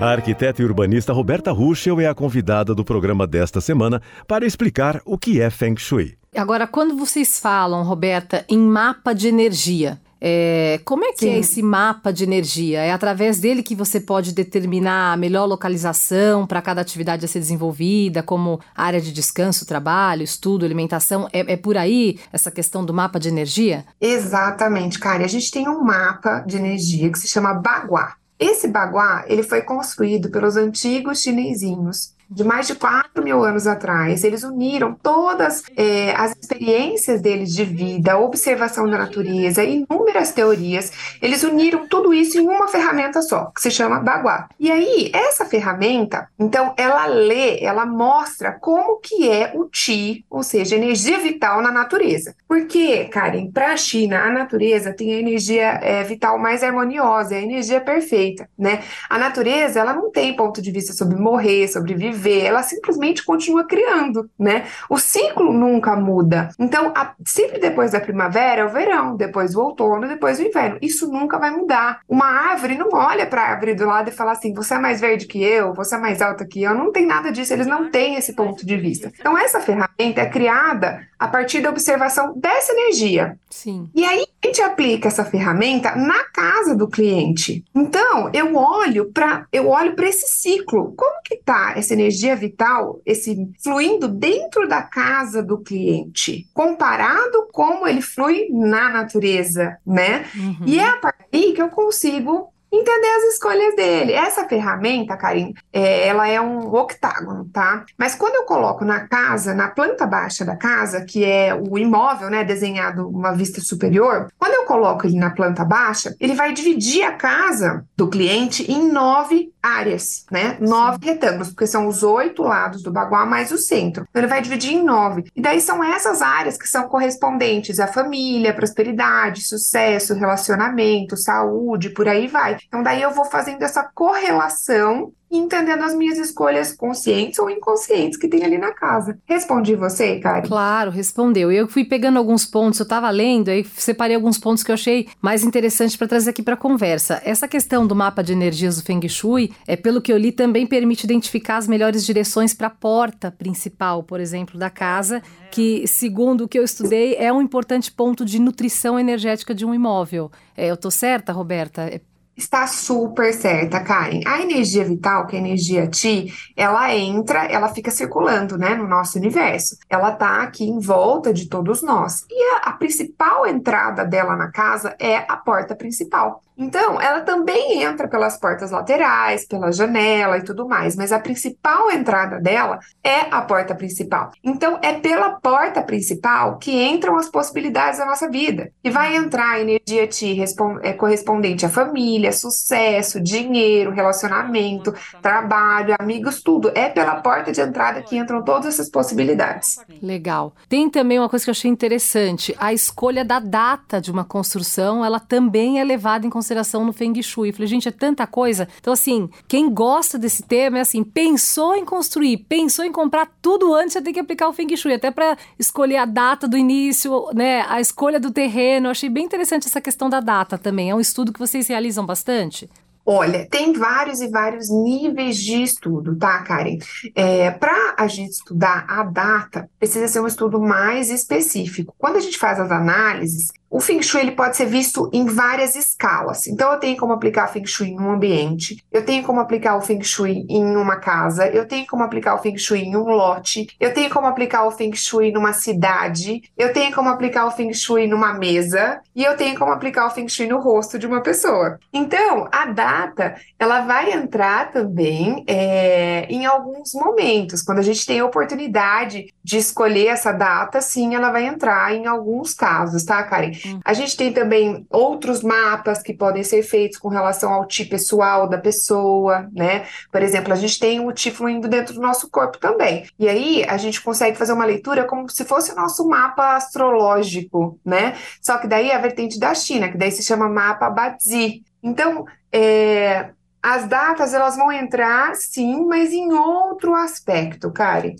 A 0.00 0.06
arquiteta 0.06 0.60
e 0.60 0.64
urbanista 0.64 1.12
Roberta 1.12 1.52
Ruschel 1.52 2.00
é 2.00 2.08
a 2.08 2.14
convidada 2.14 2.74
do 2.74 2.84
programa 2.84 3.24
desta 3.24 3.60
semana 3.60 4.02
para 4.26 4.44
explicar 4.44 5.00
o 5.04 5.16
que 5.16 5.40
é 5.40 5.48
Feng 5.48 5.76
Shui. 5.78 6.16
Agora, 6.34 6.66
quando 6.66 6.96
vocês 6.96 7.38
falam, 7.38 7.82
Roberta, 7.82 8.42
em 8.48 8.58
mapa 8.58 9.12
de 9.12 9.28
energia, 9.28 10.00
é, 10.18 10.80
como 10.82 11.04
é 11.04 11.12
que 11.12 11.26
é 11.26 11.28
Sim. 11.28 11.34
é 11.34 11.38
esse 11.40 11.62
mapa 11.62 12.10
de 12.10 12.24
energia? 12.24 12.80
É 12.80 12.90
através 12.90 13.38
dele 13.38 13.62
que 13.62 13.74
você 13.74 14.00
pode 14.00 14.32
determinar 14.32 15.12
a 15.12 15.16
melhor 15.16 15.44
localização 15.44 16.46
para 16.46 16.62
cada 16.62 16.80
atividade 16.80 17.24
a 17.26 17.28
ser 17.28 17.38
desenvolvida, 17.38 18.22
como 18.22 18.60
área 18.74 18.98
de 18.98 19.12
descanso, 19.12 19.66
trabalho, 19.66 20.22
estudo, 20.22 20.64
alimentação? 20.64 21.28
É, 21.34 21.52
é 21.52 21.56
por 21.56 21.76
aí 21.76 22.18
essa 22.32 22.50
questão 22.50 22.82
do 22.82 22.94
mapa 22.94 23.20
de 23.20 23.28
energia? 23.28 23.84
Exatamente, 24.00 24.98
Kari. 24.98 25.24
A 25.24 25.28
gente 25.28 25.50
tem 25.50 25.68
um 25.68 25.84
mapa 25.84 26.40
de 26.46 26.56
energia 26.56 27.12
que 27.12 27.18
se 27.18 27.28
chama 27.28 27.52
Bagua. 27.52 28.14
Esse 28.38 28.68
Bagua 28.68 29.24
ele 29.26 29.42
foi 29.42 29.60
construído 29.60 30.30
pelos 30.30 30.56
antigos 30.56 31.20
chinesinhos 31.20 32.14
de 32.32 32.44
mais 32.44 32.66
de 32.66 32.74
4 32.74 33.22
mil 33.22 33.44
anos 33.44 33.66
atrás. 33.66 34.24
Eles 34.24 34.42
uniram 34.42 34.94
todas 34.94 35.62
é, 35.76 36.14
as 36.16 36.32
experiências 36.32 37.20
deles 37.20 37.54
de 37.54 37.64
vida, 37.64 38.18
observação 38.18 38.88
da 38.88 38.98
natureza, 38.98 39.62
inúmeras 39.62 40.32
teorias. 40.32 40.92
Eles 41.20 41.42
uniram 41.42 41.86
tudo 41.86 42.12
isso 42.14 42.38
em 42.38 42.48
uma 42.48 42.68
ferramenta 42.68 43.20
só, 43.20 43.46
que 43.54 43.60
se 43.60 43.70
chama 43.70 44.00
Bagua. 44.00 44.48
E 44.58 44.70
aí, 44.70 45.10
essa 45.12 45.44
ferramenta, 45.44 46.28
então, 46.38 46.74
ela 46.76 47.06
lê, 47.06 47.62
ela 47.62 47.84
mostra 47.84 48.52
como 48.52 48.98
que 48.98 49.28
é 49.28 49.52
o 49.54 49.68
Qi, 49.68 50.24
ou 50.30 50.42
seja, 50.42 50.76
energia 50.76 51.18
vital 51.18 51.60
na 51.60 51.70
natureza. 51.70 52.34
Porque, 52.48 53.04
Karen, 53.06 53.50
para 53.50 53.72
a 53.72 53.76
China, 53.76 54.22
a 54.22 54.30
natureza 54.30 54.92
tem 54.92 55.14
a 55.14 55.18
energia 55.18 55.80
é, 55.82 56.02
vital 56.02 56.38
mais 56.38 56.62
harmoniosa, 56.62 57.34
é 57.34 57.38
a 57.38 57.42
energia 57.42 57.80
perfeita, 57.80 58.48
né? 58.58 58.82
A 59.08 59.18
natureza, 59.18 59.80
ela 59.80 59.92
não 59.92 60.10
tem 60.10 60.34
ponto 60.34 60.62
de 60.62 60.70
vista 60.70 60.92
sobre 60.92 61.16
morrer, 61.16 61.68
sobre 61.68 61.94
viver, 61.94 62.21
viver, 62.22 62.44
ela 62.44 62.62
simplesmente 62.62 63.24
continua 63.24 63.64
criando, 63.64 64.30
né? 64.38 64.66
O 64.88 64.98
ciclo 64.98 65.52
nunca 65.52 65.96
muda. 65.96 66.50
Então, 66.58 66.92
a, 66.94 67.14
sempre 67.26 67.58
depois 67.58 67.90
da 67.90 68.00
primavera 68.00 68.62
é 68.62 68.64
o 68.64 68.68
verão, 68.68 69.16
depois 69.16 69.54
o 69.54 69.60
outono, 69.60 70.06
depois 70.06 70.38
o 70.38 70.42
inverno. 70.42 70.78
Isso 70.80 71.10
nunca 71.10 71.38
vai 71.38 71.50
mudar. 71.50 72.00
Uma 72.08 72.26
árvore 72.26 72.78
não 72.78 72.90
olha 72.92 73.26
para 73.26 73.42
a 73.42 73.50
árvore 73.50 73.74
do 73.74 73.86
lado 73.86 74.08
e 74.08 74.12
fala 74.12 74.32
assim: 74.32 74.54
você 74.54 74.74
é 74.74 74.78
mais 74.78 75.00
verde 75.00 75.26
que 75.26 75.42
eu, 75.42 75.74
você 75.74 75.96
é 75.96 75.98
mais 75.98 76.22
alta 76.22 76.46
que 76.46 76.62
eu. 76.62 76.74
Não 76.74 76.92
tem 76.92 77.06
nada 77.06 77.32
disso, 77.32 77.52
eles 77.52 77.66
não 77.66 77.90
têm 77.90 78.14
esse 78.14 78.34
ponto 78.34 78.64
de 78.64 78.76
vista. 78.76 79.12
Então, 79.18 79.36
essa 79.36 79.60
ferramenta 79.60 80.20
é 80.20 80.26
criada 80.26 81.06
a 81.18 81.26
partir 81.26 81.60
da 81.60 81.70
observação 81.70 82.34
dessa 82.36 82.72
energia. 82.72 83.36
Sim. 83.50 83.90
E 83.94 84.04
aí 84.04 84.24
a 84.42 84.46
gente 84.46 84.62
aplica 84.62 85.08
essa 85.08 85.24
ferramenta 85.24 85.94
na 85.94 86.24
casa 86.24 86.74
do 86.74 86.88
cliente. 86.88 87.64
Então, 87.74 88.30
eu 88.32 88.56
olho 88.56 89.10
para 89.12 89.46
eu 89.52 89.68
olho 89.68 89.94
para 89.94 90.08
esse 90.08 90.26
ciclo. 90.28 90.92
Como 90.96 91.22
que 91.24 91.36
tá 91.36 91.74
essa 91.76 91.92
energia 91.92 92.34
vital, 92.34 93.00
esse 93.06 93.48
fluindo 93.62 94.08
dentro 94.08 94.68
da 94.68 94.82
casa 94.82 95.42
do 95.42 95.58
cliente, 95.58 96.48
comparado 96.52 97.48
como 97.52 97.86
ele 97.86 98.02
flui 98.02 98.48
na 98.50 98.88
natureza, 98.88 99.78
né? 99.86 100.26
Uhum. 100.34 100.66
E 100.66 100.78
é 100.78 100.88
a 100.88 100.96
partir 100.96 101.52
que 101.52 101.62
eu 101.62 101.68
consigo 101.68 102.51
entender 102.72 103.08
as 103.08 103.34
escolhas 103.34 103.76
dele. 103.76 104.12
Essa 104.12 104.48
ferramenta, 104.48 105.16
Karim, 105.16 105.52
é, 105.72 106.06
ela 106.08 106.26
é 106.26 106.40
um 106.40 106.74
octágono, 106.74 107.48
tá? 107.52 107.84
Mas 107.98 108.14
quando 108.14 108.36
eu 108.36 108.44
coloco 108.44 108.84
na 108.84 109.06
casa, 109.06 109.54
na 109.54 109.68
planta 109.68 110.06
baixa 110.06 110.44
da 110.44 110.56
casa, 110.56 111.04
que 111.04 111.24
é 111.24 111.54
o 111.54 111.76
imóvel, 111.76 112.30
né, 112.30 112.44
desenhado 112.44 113.08
uma 113.08 113.32
vista 113.32 113.60
superior, 113.60 114.28
quando 114.38 114.54
eu 114.54 114.64
coloco 114.64 115.06
ele 115.06 115.18
na 115.18 115.30
planta 115.30 115.64
baixa, 115.64 116.14
ele 116.18 116.34
vai 116.34 116.52
dividir 116.52 117.02
a 117.02 117.12
casa 117.12 117.84
do 117.96 118.08
cliente 118.08 118.70
em 118.70 118.90
nove 118.90 119.52
áreas, 119.62 120.24
né? 120.30 120.56
Nove 120.60 120.98
Sim. 121.00 121.10
retângulos, 121.10 121.48
porque 121.48 121.66
são 121.66 121.86
os 121.86 122.02
oito 122.02 122.42
lados 122.42 122.82
do 122.82 122.90
baguá 122.90 123.24
mais 123.24 123.52
o 123.52 123.58
centro. 123.58 124.04
Então, 124.10 124.20
ele 124.20 124.26
vai 124.26 124.42
dividir 124.42 124.72
em 124.72 124.82
nove. 124.82 125.24
E 125.36 125.40
daí 125.40 125.60
são 125.60 125.84
essas 125.84 126.20
áreas 126.20 126.56
que 126.56 126.68
são 126.68 126.88
correspondentes 126.88 127.78
à 127.78 127.86
família, 127.86 128.54
prosperidade, 128.54 129.42
sucesso, 129.42 130.14
relacionamento, 130.14 131.16
saúde, 131.16 131.90
por 131.90 132.08
aí 132.08 132.26
vai. 132.26 132.56
Então 132.66 132.82
daí 132.82 133.02
eu 133.02 133.10
vou 133.10 133.24
fazendo 133.24 133.62
essa 133.62 133.82
correlação 133.82 135.12
entendendo 135.32 135.82
as 135.82 135.94
minhas 135.94 136.18
escolhas 136.18 136.72
conscientes 136.72 137.38
ou 137.38 137.48
inconscientes 137.48 138.18
que 138.18 138.28
tem 138.28 138.44
ali 138.44 138.58
na 138.58 138.72
casa. 138.72 139.18
Respondi 139.26 139.74
você, 139.74 140.20
Karen? 140.20 140.46
Claro, 140.46 140.90
respondeu. 140.90 141.50
Eu 141.50 141.66
fui 141.66 141.84
pegando 141.84 142.18
alguns 142.18 142.44
pontos, 142.44 142.78
eu 142.78 142.84
estava 142.84 143.08
lendo, 143.08 143.48
aí 143.48 143.64
separei 143.64 144.14
alguns 144.14 144.38
pontos 144.38 144.62
que 144.62 144.70
eu 144.70 144.74
achei 144.74 145.08
mais 145.22 145.42
interessantes 145.42 145.96
para 145.96 146.06
trazer 146.06 146.30
aqui 146.30 146.42
para 146.42 146.54
a 146.54 146.58
conversa. 146.58 147.20
Essa 147.24 147.48
questão 147.48 147.86
do 147.86 147.96
mapa 147.96 148.22
de 148.22 148.32
energias 148.32 148.76
do 148.76 148.82
Feng 148.82 149.08
Shui, 149.08 149.52
é 149.66 149.74
pelo 149.74 150.02
que 150.02 150.12
eu 150.12 150.18
li, 150.18 150.32
também 150.32 150.66
permite 150.66 151.04
identificar 151.04 151.56
as 151.56 151.66
melhores 151.66 152.04
direções 152.04 152.52
para 152.52 152.66
a 152.66 152.70
porta 152.70 153.30
principal, 153.30 154.02
por 154.02 154.20
exemplo, 154.20 154.58
da 154.58 154.68
casa, 154.68 155.22
que, 155.50 155.86
segundo 155.86 156.44
o 156.44 156.48
que 156.48 156.58
eu 156.58 156.64
estudei, 156.64 157.16
é 157.16 157.32
um 157.32 157.40
importante 157.40 157.90
ponto 157.90 158.24
de 158.24 158.38
nutrição 158.38 158.98
energética 158.98 159.54
de 159.54 159.64
um 159.64 159.74
imóvel. 159.74 160.30
É, 160.54 160.66
eu 160.66 160.76
tô 160.76 160.90
certa, 160.90 161.32
Roberta? 161.32 161.82
É 161.82 162.00
Está 162.34 162.66
super 162.66 163.32
certa, 163.34 163.80
Karen. 163.80 164.22
A 164.26 164.40
energia 164.40 164.84
vital, 164.84 165.26
que 165.26 165.36
é 165.36 165.38
a 165.38 165.42
energia 165.42 165.86
Ti, 165.86 166.32
ela 166.56 166.94
entra, 166.94 167.44
ela 167.44 167.68
fica 167.68 167.90
circulando, 167.90 168.56
né, 168.56 168.74
no 168.74 168.88
nosso 168.88 169.18
universo. 169.18 169.76
Ela 169.88 170.12
tá 170.12 170.42
aqui 170.42 170.64
em 170.64 170.80
volta 170.80 171.32
de 171.32 171.46
todos 171.46 171.82
nós. 171.82 172.24
E 172.30 172.54
a, 172.54 172.70
a 172.70 172.72
principal 172.72 173.46
entrada 173.46 174.04
dela 174.04 174.34
na 174.34 174.50
casa 174.50 174.96
é 174.98 175.18
a 175.28 175.36
porta 175.36 175.76
principal. 175.76 176.42
Então, 176.62 177.00
ela 177.00 177.22
também 177.22 177.82
entra 177.82 178.06
pelas 178.06 178.38
portas 178.38 178.70
laterais, 178.70 179.44
pela 179.44 179.72
janela 179.72 180.38
e 180.38 180.44
tudo 180.44 180.68
mais, 180.68 180.94
mas 180.94 181.10
a 181.10 181.18
principal 181.18 181.90
entrada 181.90 182.40
dela 182.40 182.78
é 183.02 183.22
a 183.32 183.42
porta 183.42 183.74
principal. 183.74 184.30
Então, 184.44 184.78
é 184.80 184.92
pela 184.92 185.30
porta 185.30 185.82
principal 185.82 186.58
que 186.58 186.70
entram 186.70 187.16
as 187.16 187.28
possibilidades 187.28 187.98
da 187.98 188.06
nossa 188.06 188.30
vida. 188.30 188.70
E 188.84 188.90
vai 188.90 189.16
entrar 189.16 189.54
a 189.54 189.60
energia 189.60 190.06
Ti 190.06 190.38
é, 190.82 190.92
correspondente 190.92 191.66
à 191.66 191.68
família, 191.68 192.32
sucesso, 192.32 193.20
dinheiro, 193.20 193.90
relacionamento, 193.90 194.94
trabalho, 195.20 195.96
amigos, 195.98 196.42
tudo. 196.42 196.70
É 196.76 196.88
pela 196.88 197.16
porta 197.16 197.50
de 197.50 197.60
entrada 197.60 198.02
que 198.02 198.16
entram 198.16 198.44
todas 198.44 198.66
essas 198.66 198.88
possibilidades. 198.88 199.78
Legal. 200.00 200.54
Tem 200.68 200.88
também 200.88 201.18
uma 201.18 201.28
coisa 201.28 201.44
que 201.44 201.50
eu 201.50 201.52
achei 201.52 201.70
interessante: 201.70 202.54
a 202.56 202.72
escolha 202.72 203.24
da 203.24 203.40
data 203.40 204.00
de 204.00 204.12
uma 204.12 204.24
construção, 204.24 205.04
ela 205.04 205.18
também 205.18 205.80
é 205.80 205.84
levada 205.84 206.24
em 206.24 206.30
consideração 206.30 206.51
consideração 206.52 206.84
no 206.84 206.92
Feng 206.92 207.20
Shui. 207.22 207.52
Falei, 207.52 207.66
gente, 207.66 207.88
é 207.88 207.92
tanta 207.92 208.26
coisa. 208.26 208.68
Então, 208.78 208.92
assim, 208.92 209.28
quem 209.48 209.72
gosta 209.72 210.18
desse 210.18 210.42
tema 210.42 210.78
é 210.78 210.80
assim, 210.82 211.02
pensou 211.02 211.74
em 211.74 211.84
construir, 211.84 212.38
pensou 212.48 212.84
em 212.84 212.92
comprar 212.92 213.30
tudo 213.40 213.74
antes, 213.74 213.94
você 213.94 214.02
tem 214.02 214.12
que 214.12 214.20
aplicar 214.20 214.48
o 214.48 214.52
Feng 214.52 214.76
Shui, 214.76 214.94
até 214.94 215.10
para 215.10 215.36
escolher 215.58 215.96
a 215.96 216.04
data 216.04 216.46
do 216.46 216.56
início, 216.56 217.30
né, 217.34 217.64
a 217.68 217.80
escolha 217.80 218.20
do 218.20 218.30
terreno. 218.30 218.86
Eu 218.86 218.90
achei 218.90 219.08
bem 219.08 219.24
interessante 219.24 219.66
essa 219.66 219.80
questão 219.80 220.08
da 220.08 220.20
data 220.20 220.58
também. 220.58 220.90
É 220.90 220.94
um 220.94 221.00
estudo 221.00 221.32
que 221.32 221.40
vocês 221.40 221.66
realizam 221.66 222.04
bastante? 222.04 222.68
Olha, 223.04 223.48
tem 223.50 223.72
vários 223.72 224.20
e 224.20 224.28
vários 224.28 224.70
níveis 224.70 225.36
de 225.36 225.60
estudo, 225.60 226.16
tá, 226.16 226.40
Karen? 226.42 226.78
É, 227.16 227.50
Para 227.50 227.96
a 227.98 228.06
gente 228.06 228.30
estudar 228.30 228.86
a 228.88 229.02
data, 229.02 229.68
precisa 229.76 230.06
ser 230.06 230.20
um 230.20 230.26
estudo 230.26 230.60
mais 230.60 231.10
específico. 231.10 231.92
Quando 231.98 232.16
a 232.16 232.20
gente 232.20 232.38
faz 232.38 232.60
as 232.60 232.70
análises, 232.70 233.48
o 233.72 233.80
Feng 233.80 234.02
Shui 234.02 234.20
ele 234.20 234.32
pode 234.32 234.54
ser 234.54 234.66
visto 234.66 235.08
em 235.14 235.24
várias 235.24 235.74
escalas. 235.74 236.46
Então, 236.46 236.70
eu 236.72 236.78
tenho 236.78 236.94
como 236.98 237.14
aplicar 237.14 237.48
Feng 237.48 237.64
Shui 237.64 237.88
em 237.88 237.98
um 237.98 238.12
ambiente, 238.12 238.84
eu 238.92 239.02
tenho 239.02 239.24
como 239.24 239.40
aplicar 239.40 239.76
o 239.76 239.80
Feng 239.80 240.02
Shui 240.02 240.44
em 240.46 240.76
uma 240.76 240.96
casa, 240.96 241.48
eu 241.48 241.66
tenho 241.66 241.86
como 241.86 242.02
aplicar 242.02 242.34
o 242.34 242.38
Feng 242.38 242.58
Shui 242.58 242.80
em 242.80 242.94
um 242.94 243.04
lote, 243.04 243.74
eu 243.80 243.94
tenho 243.94 244.10
como 244.10 244.26
aplicar 244.26 244.66
o 244.66 244.70
Feng 244.70 244.94
Shui 244.94 245.32
numa 245.32 245.54
cidade, 245.54 246.42
eu 246.56 246.70
tenho 246.74 246.94
como 246.94 247.08
aplicar 247.08 247.46
o 247.46 247.50
Feng 247.50 247.72
Shui 247.72 248.06
numa 248.06 248.34
mesa 248.34 249.00
e 249.16 249.24
eu 249.24 249.38
tenho 249.38 249.58
como 249.58 249.72
aplicar 249.72 250.06
o 250.06 250.10
Feng 250.10 250.28
Shui 250.28 250.46
no 250.46 250.60
rosto 250.60 250.98
de 250.98 251.06
uma 251.06 251.22
pessoa. 251.22 251.78
Então, 251.90 252.46
a 252.52 252.66
data 252.66 253.36
ela 253.58 253.80
vai 253.80 254.12
entrar 254.12 254.70
também 254.70 255.44
é, 255.48 256.26
em 256.28 256.44
alguns 256.44 256.92
momentos, 256.92 257.62
quando 257.62 257.78
a 257.78 257.82
gente 257.82 258.04
tem 258.04 258.20
a 258.20 258.26
oportunidade 258.26 259.32
de 259.42 259.56
escolher 259.56 260.08
essa 260.08 260.30
data, 260.30 260.82
sim, 260.82 261.14
ela 261.14 261.30
vai 261.30 261.46
entrar 261.46 261.94
em 261.94 262.06
alguns 262.06 262.52
casos, 262.52 263.02
tá, 263.04 263.22
Karen? 263.22 263.61
Hum. 263.66 263.80
A 263.84 263.92
gente 263.94 264.16
tem 264.16 264.32
também 264.32 264.86
outros 264.90 265.42
mapas 265.42 266.02
que 266.02 266.12
podem 266.12 266.42
ser 266.42 266.62
feitos 266.62 266.98
com 266.98 267.08
relação 267.08 267.52
ao 267.52 267.66
ti 267.66 267.84
pessoal 267.84 268.48
da 268.48 268.58
pessoa, 268.58 269.48
né? 269.52 269.86
Por 270.10 270.22
exemplo, 270.22 270.52
a 270.52 270.56
gente 270.56 270.78
tem 270.78 271.00
o 271.00 271.12
ti 271.12 271.30
fluindo 271.30 271.68
dentro 271.68 271.94
do 271.94 272.00
nosso 272.00 272.30
corpo 272.30 272.58
também. 272.58 273.06
E 273.18 273.28
aí 273.28 273.64
a 273.68 273.76
gente 273.76 274.00
consegue 274.00 274.36
fazer 274.36 274.52
uma 274.52 274.64
leitura 274.64 275.04
como 275.04 275.28
se 275.28 275.44
fosse 275.44 275.72
o 275.72 275.76
nosso 275.76 276.06
mapa 276.08 276.56
astrológico, 276.56 277.78
né? 277.84 278.16
Só 278.40 278.58
que 278.58 278.66
daí 278.66 278.90
é 278.90 278.96
a 278.96 279.00
vertente 279.00 279.38
da 279.38 279.54
China, 279.54 279.88
que 279.88 279.98
daí 279.98 280.10
se 280.10 280.22
chama 280.22 280.48
mapa 280.48 280.90
Bazi. 280.90 281.62
Então, 281.82 282.24
é, 282.52 283.30
as 283.62 283.86
datas 283.86 284.34
elas 284.34 284.56
vão 284.56 284.72
entrar, 284.72 285.34
sim, 285.36 285.84
mas 285.86 286.12
em 286.12 286.32
outro 286.32 286.94
aspecto, 286.94 287.70
Kari. 287.70 288.16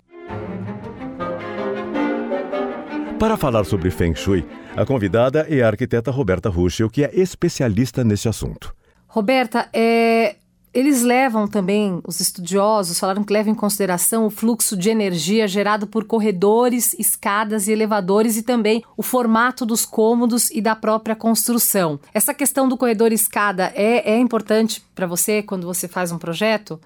Para 3.23 3.37
falar 3.37 3.63
sobre 3.63 3.89
Feng 3.89 4.13
Shui, 4.13 4.45
a 4.75 4.85
convidada 4.85 5.47
é 5.49 5.63
a 5.63 5.67
arquiteta 5.67 6.11
Roberta 6.11 6.49
Ruschel, 6.49 6.89
que 6.89 7.05
é 7.05 7.09
especialista 7.13 8.03
nesse 8.03 8.27
assunto. 8.27 8.75
Roberta, 9.07 9.69
é, 9.71 10.35
eles 10.73 11.03
levam 11.03 11.47
também, 11.47 12.01
os 12.05 12.19
estudiosos 12.19 12.99
falaram 12.99 13.23
que 13.23 13.31
levam 13.31 13.53
em 13.53 13.55
consideração 13.55 14.25
o 14.25 14.29
fluxo 14.29 14.75
de 14.75 14.89
energia 14.89 15.47
gerado 15.47 15.87
por 15.87 16.03
corredores, 16.03 16.93
escadas 16.99 17.69
e 17.69 17.71
elevadores 17.71 18.35
e 18.35 18.43
também 18.43 18.83
o 18.97 19.01
formato 19.01 19.65
dos 19.65 19.85
cômodos 19.85 20.51
e 20.51 20.59
da 20.59 20.75
própria 20.75 21.15
construção. 21.15 22.01
Essa 22.13 22.33
questão 22.33 22.67
do 22.67 22.75
corredor 22.75 23.13
escada 23.13 23.71
é, 23.73 24.15
é 24.15 24.19
importante 24.19 24.83
para 24.93 25.07
você 25.07 25.41
quando 25.41 25.65
você 25.65 25.87
faz 25.87 26.11
um 26.11 26.17
projeto? 26.17 26.77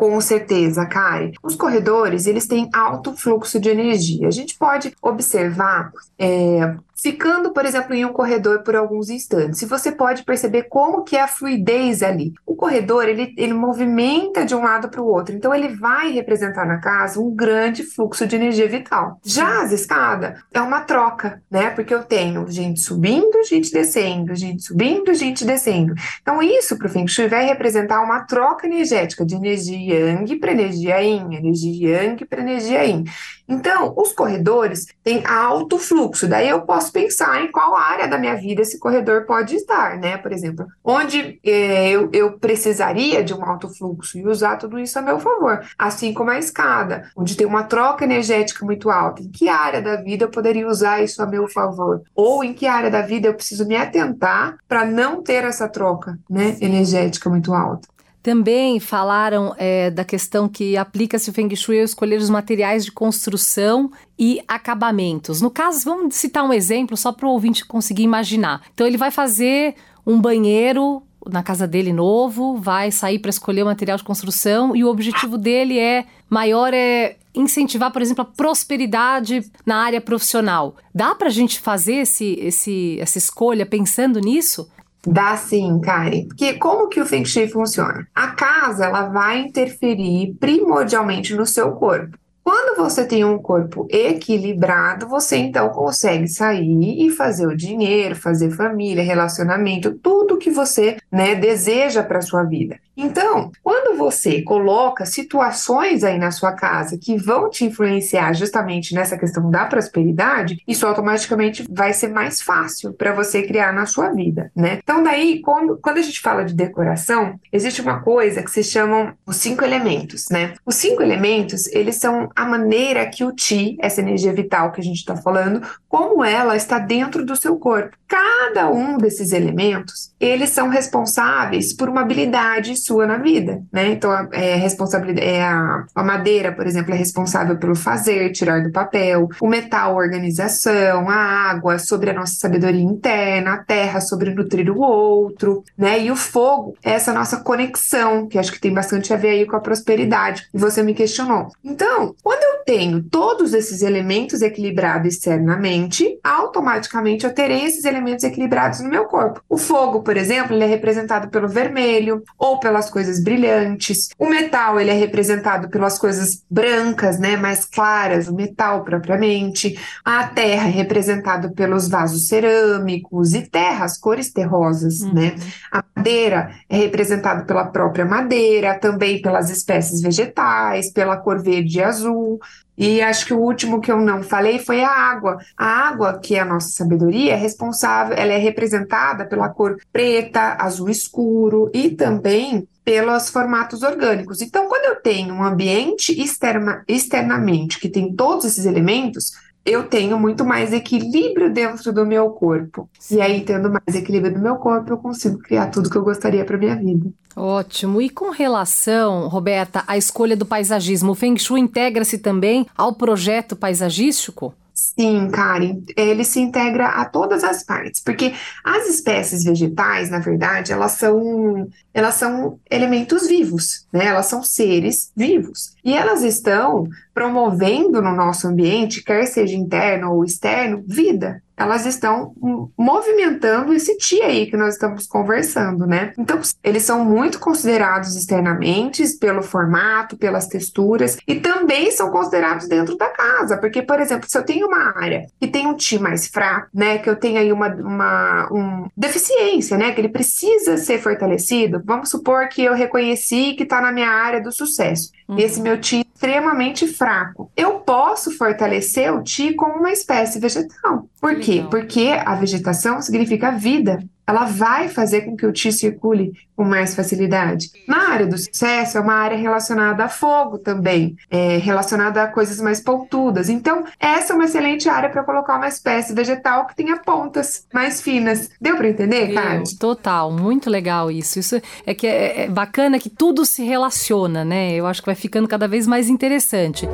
Com 0.00 0.18
certeza, 0.18 0.86
Kari. 0.86 1.34
Os 1.42 1.54
corredores, 1.54 2.26
eles 2.26 2.46
têm 2.46 2.70
alto 2.72 3.14
fluxo 3.14 3.60
de 3.60 3.68
energia. 3.68 4.28
A 4.28 4.30
gente 4.30 4.56
pode 4.56 4.96
observar 5.02 5.92
é, 6.18 6.74
ficando, 7.02 7.52
por 7.52 7.64
exemplo, 7.64 7.94
em 7.94 8.04
um 8.04 8.12
corredor 8.12 8.62
por 8.62 8.76
alguns 8.76 9.10
instantes. 9.10 9.62
E 9.62 9.66
você 9.66 9.92
pode 9.92 10.24
perceber 10.24 10.64
como 10.64 11.02
que 11.02 11.16
é 11.16 11.22
a 11.22 11.28
fluidez 11.28 12.02
ali. 12.02 12.32
O 12.46 12.54
corredor, 12.54 13.08
ele, 13.08 13.34
ele 13.36 13.54
movimenta 13.54 14.44
de 14.44 14.54
um 14.54 14.62
lado 14.62 14.88
para 14.88 15.00
o 15.00 15.06
outro. 15.06 15.34
Então, 15.34 15.54
ele 15.54 15.68
vai 15.68 16.10
representar 16.10 16.66
na 16.66 16.78
casa 16.78 17.20
um 17.20 17.34
grande 17.34 17.82
fluxo 17.82 18.26
de 18.26 18.36
energia 18.36 18.68
vital. 18.68 19.18
Já 19.24 19.62
as 19.62 19.72
escadas, 19.72 20.40
é 20.52 20.60
uma 20.60 20.80
troca, 20.80 21.42
né? 21.50 21.70
Porque 21.70 21.94
eu 21.94 22.02
tenho 22.02 22.46
gente 22.48 22.80
subindo, 22.80 23.44
gente 23.44 23.72
descendo, 23.72 24.34
gente 24.34 24.62
subindo, 24.62 25.14
gente 25.14 25.44
descendo. 25.44 25.94
Então, 26.20 26.42
isso 26.42 26.76
para 26.76 26.86
o 26.86 26.90
Feng 26.90 27.06
Shui 27.06 27.28
vai 27.28 27.44
representar 27.44 28.02
uma 28.02 28.20
troca 28.20 28.66
energética 28.66 29.24
de 29.24 29.34
energia 29.34 30.10
Yang 30.10 30.36
para 30.36 30.52
energia 30.52 31.00
Yin, 31.00 31.34
energia 31.34 32.02
Yang 32.02 32.24
para 32.26 32.40
energia 32.40 32.84
Yin. 32.84 33.04
Então, 33.48 33.92
os 33.96 34.12
corredores 34.12 34.86
têm 35.02 35.26
alto 35.26 35.76
fluxo. 35.76 36.28
Daí 36.28 36.48
eu 36.48 36.62
posso 36.62 36.89
posso 36.90 36.92
pensar 36.92 37.42
em 37.42 37.50
qual 37.50 37.76
área 37.76 38.08
da 38.08 38.18
minha 38.18 38.34
vida 38.36 38.62
esse 38.62 38.78
corredor 38.78 39.24
pode 39.24 39.54
estar, 39.54 39.96
né? 39.98 40.18
Por 40.18 40.32
exemplo, 40.32 40.66
onde 40.84 41.40
é, 41.44 41.90
eu, 41.90 42.10
eu 42.12 42.38
precisaria 42.38 43.22
de 43.22 43.32
um 43.32 43.44
alto 43.44 43.68
fluxo 43.68 44.18
e 44.18 44.26
usar 44.26 44.56
tudo 44.56 44.78
isso 44.78 44.98
a 44.98 45.02
meu 45.02 45.18
favor. 45.18 45.64
Assim 45.78 46.12
como 46.12 46.30
a 46.30 46.38
escada, 46.38 47.10
onde 47.16 47.36
tem 47.36 47.46
uma 47.46 47.62
troca 47.62 48.04
energética 48.04 48.64
muito 48.64 48.90
alta. 48.90 49.22
Em 49.22 49.30
que 49.30 49.48
área 49.48 49.80
da 49.80 49.96
vida 49.96 50.24
eu 50.24 50.30
poderia 50.30 50.68
usar 50.68 51.02
isso 51.02 51.22
a 51.22 51.26
meu 51.26 51.48
favor? 51.48 52.02
Ou 52.14 52.42
em 52.42 52.52
que 52.52 52.66
área 52.66 52.90
da 52.90 53.02
vida 53.02 53.28
eu 53.28 53.34
preciso 53.34 53.66
me 53.66 53.76
atentar 53.76 54.56
para 54.68 54.84
não 54.84 55.22
ter 55.22 55.44
essa 55.44 55.68
troca 55.68 56.18
né, 56.28 56.56
energética 56.60 57.30
muito 57.30 57.54
alta? 57.54 57.88
Também 58.22 58.78
falaram 58.78 59.54
é, 59.56 59.90
da 59.90 60.04
questão 60.04 60.48
que 60.48 60.76
aplica-se 60.76 61.30
o 61.30 61.32
Feng 61.32 61.54
Shui 61.56 61.78
ao 61.78 61.84
escolher 61.84 62.18
os 62.18 62.28
materiais 62.28 62.84
de 62.84 62.92
construção 62.92 63.90
e 64.18 64.42
acabamentos. 64.46 65.40
No 65.40 65.50
caso, 65.50 65.84
vamos 65.84 66.14
citar 66.16 66.44
um 66.44 66.52
exemplo 66.52 66.96
só 66.96 67.12
para 67.12 67.26
o 67.26 67.30
ouvinte 67.30 67.64
conseguir 67.64 68.02
imaginar. 68.02 68.62
Então, 68.74 68.86
ele 68.86 68.98
vai 68.98 69.10
fazer 69.10 69.74
um 70.06 70.20
banheiro 70.20 71.02
na 71.26 71.42
casa 71.42 71.66
dele 71.66 71.92
novo, 71.92 72.56
vai 72.56 72.90
sair 72.90 73.18
para 73.18 73.30
escolher 73.30 73.62
o 73.62 73.66
material 73.66 73.96
de 73.96 74.04
construção 74.04 74.74
e 74.74 74.82
o 74.82 74.88
objetivo 74.88 75.36
dele 75.36 75.78
é 75.78 76.06
maior 76.28 76.72
é 76.72 77.16
incentivar, 77.34 77.92
por 77.92 78.02
exemplo, 78.02 78.22
a 78.22 78.24
prosperidade 78.24 79.44
na 79.64 79.76
área 79.76 80.00
profissional. 80.00 80.76
Dá 80.94 81.14
para 81.14 81.28
a 81.28 81.30
gente 81.30 81.60
fazer 81.60 81.96
esse, 81.96 82.36
esse, 82.40 82.98
essa 83.00 83.18
escolha 83.18 83.64
pensando 83.64 84.18
nisso? 84.20 84.68
Dá 85.06 85.36
sim, 85.36 85.80
Karen. 85.80 86.26
Porque 86.26 86.54
como 86.54 86.88
que 86.88 87.00
o 87.00 87.06
Feng 87.06 87.24
Shui 87.24 87.48
funciona? 87.48 88.06
A 88.14 88.28
casa, 88.28 88.84
ela 88.86 89.08
vai 89.08 89.40
interferir 89.40 90.34
primordialmente 90.38 91.34
no 91.34 91.46
seu 91.46 91.72
corpo. 91.72 92.18
Quando 92.42 92.76
você 92.76 93.04
tem 93.04 93.24
um 93.24 93.38
corpo 93.38 93.86
equilibrado, 93.90 95.06
você 95.06 95.36
então 95.36 95.68
consegue 95.68 96.26
sair 96.26 97.06
e 97.06 97.10
fazer 97.10 97.46
o 97.46 97.56
dinheiro, 97.56 98.16
fazer 98.16 98.50
família, 98.50 99.04
relacionamento, 99.04 99.92
tudo 99.92 100.38
que 100.38 100.50
você 100.50 100.96
né, 101.12 101.34
deseja 101.34 102.02
para 102.02 102.22
sua 102.22 102.42
vida. 102.42 102.78
Então, 102.96 103.50
quando 103.62 103.96
você 103.96 104.42
coloca 104.42 105.06
situações 105.06 106.04
aí 106.04 106.18
na 106.18 106.30
sua 106.30 106.52
casa 106.52 106.98
que 106.98 107.16
vão 107.16 107.48
te 107.48 107.64
influenciar 107.64 108.32
justamente 108.34 108.94
nessa 108.94 109.16
questão 109.16 109.50
da 109.50 109.64
prosperidade, 109.64 110.58
isso 110.66 110.86
automaticamente 110.86 111.64
vai 111.70 111.92
ser 111.92 112.08
mais 112.08 112.42
fácil 112.42 112.92
para 112.92 113.14
você 113.14 113.42
criar 113.42 113.72
na 113.72 113.86
sua 113.86 114.10
vida, 114.10 114.50
né? 114.54 114.80
Então, 114.82 115.02
daí, 115.02 115.40
quando, 115.40 115.78
quando 115.78 115.98
a 115.98 116.02
gente 116.02 116.20
fala 116.20 116.44
de 116.44 116.54
decoração, 116.54 117.38
existe 117.52 117.80
uma 117.80 118.00
coisa 118.00 118.42
que 118.42 118.50
se 118.50 118.62
chamam 118.62 119.14
os 119.26 119.36
cinco 119.36 119.64
elementos, 119.64 120.26
né? 120.30 120.54
Os 120.66 120.74
cinco 120.74 121.02
elementos, 121.02 121.66
eles 121.68 121.96
são 121.96 122.28
a 122.34 122.44
maneira 122.44 123.06
que 123.06 123.24
o 123.24 123.32
Ti, 123.32 123.76
essa 123.80 124.00
energia 124.00 124.32
vital 124.32 124.72
que 124.72 124.80
a 124.80 124.84
gente 124.84 124.98
está 124.98 125.16
falando, 125.16 125.66
como 125.88 126.24
ela 126.24 126.56
está 126.56 126.78
dentro 126.78 127.24
do 127.24 127.36
seu 127.36 127.56
corpo. 127.56 127.96
Cada 128.06 128.68
um 128.70 128.98
desses 128.98 129.32
elementos, 129.32 130.12
eles 130.18 130.50
são 130.50 130.68
responsáveis 130.68 131.72
por 131.72 131.88
uma 131.88 132.00
habilidade 132.00 132.76
sua 132.84 133.06
na 133.06 133.18
vida, 133.18 133.62
né? 133.72 133.90
Então, 133.90 134.12
é 134.32 134.54
responsabilidade, 134.56 135.26
é 135.26 135.42
a, 135.42 135.84
a 135.94 136.02
madeira, 136.02 136.52
por 136.52 136.66
exemplo, 136.66 136.92
é 136.94 136.96
responsável 136.96 137.56
pelo 137.56 137.74
fazer, 137.74 138.32
tirar 138.32 138.62
do 138.62 138.70
papel, 138.70 139.28
o 139.40 139.48
metal, 139.48 139.96
organização, 139.96 141.08
a 141.08 141.14
água, 141.14 141.78
sobre 141.78 142.10
a 142.10 142.14
nossa 142.14 142.34
sabedoria 142.34 142.82
interna, 142.82 143.54
a 143.54 143.58
terra, 143.58 144.00
sobre 144.00 144.34
nutrir 144.34 144.70
o 144.70 144.80
outro, 144.80 145.64
né? 145.76 146.00
E 146.00 146.10
o 146.10 146.16
fogo, 146.16 146.76
é 146.82 146.92
essa 146.92 147.12
nossa 147.12 147.38
conexão, 147.38 148.26
que 148.26 148.38
acho 148.38 148.52
que 148.52 148.60
tem 148.60 148.72
bastante 148.72 149.12
a 149.12 149.16
ver 149.16 149.30
aí 149.30 149.46
com 149.46 149.56
a 149.56 149.60
prosperidade, 149.60 150.48
e 150.52 150.58
você 150.58 150.82
me 150.82 150.94
questionou. 150.94 151.48
Então, 151.64 152.14
quando 152.22 152.42
eu 152.42 152.64
tenho 152.64 153.02
todos 153.02 153.54
esses 153.54 153.82
elementos 153.82 154.42
equilibrados 154.42 155.14
externamente, 155.14 156.18
automaticamente 156.22 157.24
eu 157.24 157.34
terei 157.34 157.64
esses 157.64 157.84
elementos 157.84 158.24
equilibrados 158.24 158.80
no 158.80 158.88
meu 158.88 159.04
corpo. 159.04 159.42
O 159.48 159.58
fogo, 159.58 160.02
por 160.02 160.16
exemplo, 160.16 160.54
ele 160.54 160.64
é 160.64 160.66
representado 160.66 161.28
pelo 161.28 161.48
vermelho 161.48 162.22
ou 162.38 162.58
pelas 162.70 162.88
coisas 162.88 163.20
brilhantes. 163.20 164.10
O 164.16 164.28
metal, 164.28 164.78
ele 164.78 164.90
é 164.90 164.94
representado 164.94 165.68
pelas 165.68 165.98
coisas 165.98 166.44
brancas, 166.48 167.18
né, 167.18 167.36
mais 167.36 167.64
claras, 167.64 168.28
o 168.28 168.34
metal 168.34 168.84
propriamente. 168.84 169.76
A 170.04 170.28
terra 170.28 170.68
é 170.68 170.70
representado 170.70 171.50
pelos 171.52 171.88
vasos 171.88 172.28
cerâmicos 172.28 173.34
e 173.34 173.42
terras, 173.42 173.98
cores 173.98 174.32
terrosas, 174.32 175.00
uhum. 175.00 175.14
né? 175.14 175.34
A 175.72 175.82
madeira 175.96 176.52
é 176.68 176.76
representada 176.76 177.44
pela 177.44 177.64
própria 177.64 178.04
madeira, 178.04 178.78
também 178.78 179.20
pelas 179.20 179.50
espécies 179.50 180.00
vegetais, 180.00 180.92
pela 180.92 181.16
cor 181.16 181.42
verde 181.42 181.78
e 181.78 181.82
azul. 181.82 182.38
E 182.76 183.02
acho 183.02 183.26
que 183.26 183.34
o 183.34 183.38
último 183.38 183.80
que 183.80 183.92
eu 183.92 184.00
não 184.00 184.22
falei 184.22 184.58
foi 184.58 184.82
a 184.82 184.90
água. 184.90 185.38
A 185.56 185.88
água, 185.88 186.18
que 186.18 186.34
é 186.34 186.40
a 186.40 186.44
nossa 186.44 186.70
sabedoria, 186.70 187.34
é 187.34 187.36
responsável, 187.36 188.16
ela 188.16 188.32
é 188.32 188.38
representada 188.38 189.26
pela 189.26 189.48
cor 189.48 189.76
preta, 189.92 190.56
azul 190.58 190.88
escuro 190.88 191.70
e 191.74 191.90
também 191.90 192.66
pelos 192.84 193.28
formatos 193.28 193.82
orgânicos. 193.82 194.40
Então, 194.40 194.68
quando 194.68 194.84
eu 194.86 194.96
tenho 194.96 195.34
um 195.34 195.44
ambiente 195.44 196.18
externa, 196.20 196.82
externamente 196.88 197.78
que 197.78 197.88
tem 197.88 198.14
todos 198.14 198.44
esses 198.44 198.64
elementos, 198.64 199.32
eu 199.64 199.84
tenho 199.84 200.18
muito 200.18 200.44
mais 200.44 200.72
equilíbrio 200.72 201.52
dentro 201.52 201.92
do 201.92 202.06
meu 202.06 202.30
corpo. 202.30 202.88
E 203.10 203.20
aí, 203.20 203.42
tendo 203.42 203.70
mais 203.70 203.94
equilíbrio 203.94 204.34
do 204.34 204.40
meu 204.40 204.56
corpo, 204.56 204.92
eu 204.92 204.98
consigo 204.98 205.38
criar 205.38 205.66
tudo 205.66 205.90
que 205.90 205.96
eu 205.96 206.02
gostaria 206.02 206.44
para 206.44 206.56
minha 206.56 206.76
vida. 206.76 207.10
Ótimo. 207.36 208.00
E 208.00 208.08
com 208.08 208.30
relação, 208.30 209.28
Roberta, 209.28 209.84
à 209.86 209.96
escolha 209.96 210.36
do 210.36 210.46
paisagismo, 210.46 211.12
o 211.12 211.14
Feng 211.14 211.38
Shui 211.38 211.60
integra-se 211.60 212.18
também 212.18 212.66
ao 212.76 212.94
projeto 212.94 213.54
paisagístico? 213.54 214.54
Sim, 214.80 215.28
Karen, 215.30 215.82
ele 215.94 216.24
se 216.24 216.40
integra 216.40 216.86
a 216.86 217.04
todas 217.04 217.44
as 217.44 217.62
partes, 217.62 218.00
porque 218.00 218.32
as 218.64 218.88
espécies 218.88 219.44
vegetais, 219.44 220.08
na 220.08 220.20
verdade, 220.20 220.72
elas 220.72 220.92
são, 220.92 221.68
elas 221.92 222.14
são 222.14 222.58
elementos 222.70 223.28
vivos, 223.28 223.86
né? 223.92 224.06
Elas 224.06 224.24
são 224.24 224.42
seres 224.42 225.12
vivos. 225.14 225.74
E 225.84 225.94
elas 225.94 226.22
estão 226.22 226.88
promovendo 227.12 228.00
no 228.00 228.16
nosso 228.16 228.48
ambiente, 228.48 229.04
quer 229.04 229.26
seja 229.26 229.54
interno 229.54 230.14
ou 230.14 230.24
externo, 230.24 230.82
vida 230.86 231.42
elas 231.60 231.84
estão 231.84 232.34
movimentando 232.76 233.74
esse 233.74 233.96
ti 233.98 234.20
aí 234.22 234.46
que 234.46 234.56
nós 234.56 234.74
estamos 234.74 235.06
conversando, 235.06 235.86
né? 235.86 236.12
Então, 236.18 236.40
eles 236.64 236.82
são 236.82 237.04
muito 237.04 237.38
considerados 237.38 238.16
externamente 238.16 239.06
pelo 239.18 239.42
formato, 239.42 240.16
pelas 240.16 240.46
texturas 240.46 241.18
e 241.26 241.34
também 241.34 241.90
são 241.90 242.10
considerados 242.10 242.66
dentro 242.66 242.96
da 242.96 243.08
casa, 243.08 243.58
porque, 243.58 243.82
por 243.82 244.00
exemplo, 244.00 244.28
se 244.28 244.38
eu 244.38 244.42
tenho 244.42 244.66
uma 244.66 244.98
área 244.98 245.26
que 245.38 245.46
tem 245.46 245.66
um 245.66 245.76
ti 245.76 245.98
mais 245.98 246.26
fraco, 246.28 246.68
né, 246.72 246.98
que 246.98 247.10
eu 247.10 247.16
tenho 247.16 247.38
aí 247.38 247.52
uma, 247.52 247.68
uma 247.68 248.48
um 248.50 248.88
deficiência, 248.96 249.76
né, 249.76 249.92
que 249.92 250.00
ele 250.00 250.08
precisa 250.08 250.78
ser 250.78 250.98
fortalecido, 250.98 251.82
vamos 251.84 252.08
supor 252.08 252.48
que 252.48 252.64
eu 252.64 252.74
reconheci 252.74 253.54
que 253.54 253.64
está 253.64 253.82
na 253.82 253.92
minha 253.92 254.08
área 254.08 254.42
do 254.42 254.50
sucesso. 254.50 255.10
Uhum. 255.28 255.38
Esse 255.38 255.60
meu 255.60 255.78
ti 255.78 256.06
extremamente 256.20 256.86
fraco. 256.86 257.50
Eu 257.56 257.80
posso 257.80 258.30
fortalecer 258.36 259.10
o 259.12 259.22
ti 259.22 259.54
como 259.54 259.78
uma 259.78 259.90
espécie 259.90 260.38
vegetal. 260.38 261.08
Por 261.18 261.40
quê? 261.40 261.64
Porque 261.70 262.10
a 262.26 262.34
vegetação 262.34 263.00
significa 263.00 263.50
vida 263.50 263.98
ela 264.30 264.44
vai 264.44 264.88
fazer 264.88 265.22
com 265.22 265.36
que 265.36 265.44
o 265.44 265.52
Ti 265.52 265.72
circule 265.72 266.32
com 266.56 266.64
mais 266.64 266.94
facilidade. 266.94 267.70
Na 267.86 268.10
área 268.10 268.26
do 268.26 268.38
sucesso, 268.38 268.96
é 268.96 269.00
uma 269.00 269.14
área 269.14 269.36
relacionada 269.36 270.04
a 270.04 270.08
fogo 270.08 270.58
também, 270.58 271.16
é, 271.28 271.56
relacionada 271.56 272.22
a 272.22 272.28
coisas 272.28 272.60
mais 272.60 272.80
pontudas. 272.80 273.48
Então, 273.48 273.84
essa 273.98 274.32
é 274.32 274.36
uma 274.36 274.44
excelente 274.44 274.88
área 274.88 275.10
para 275.10 275.24
colocar 275.24 275.56
uma 275.56 275.66
espécie 275.66 276.14
vegetal 276.14 276.66
que 276.66 276.76
tenha 276.76 276.96
pontas 276.98 277.66
mais 277.74 278.00
finas. 278.00 278.50
Deu 278.60 278.76
para 278.76 278.88
entender, 278.88 279.34
Karen? 279.34 279.64
Total, 279.78 280.30
muito 280.30 280.70
legal 280.70 281.10
isso. 281.10 281.40
Isso 281.40 281.60
é 281.84 281.92
que 281.92 282.06
é, 282.06 282.42
é 282.42 282.48
bacana 282.48 283.00
que 283.00 283.10
tudo 283.10 283.44
se 283.44 283.64
relaciona, 283.64 284.44
né? 284.44 284.74
Eu 284.74 284.86
acho 284.86 285.02
que 285.02 285.06
vai 285.06 285.16
ficando 285.16 285.48
cada 285.48 285.66
vez 285.66 285.88
mais 285.88 286.08
interessante. 286.08 286.88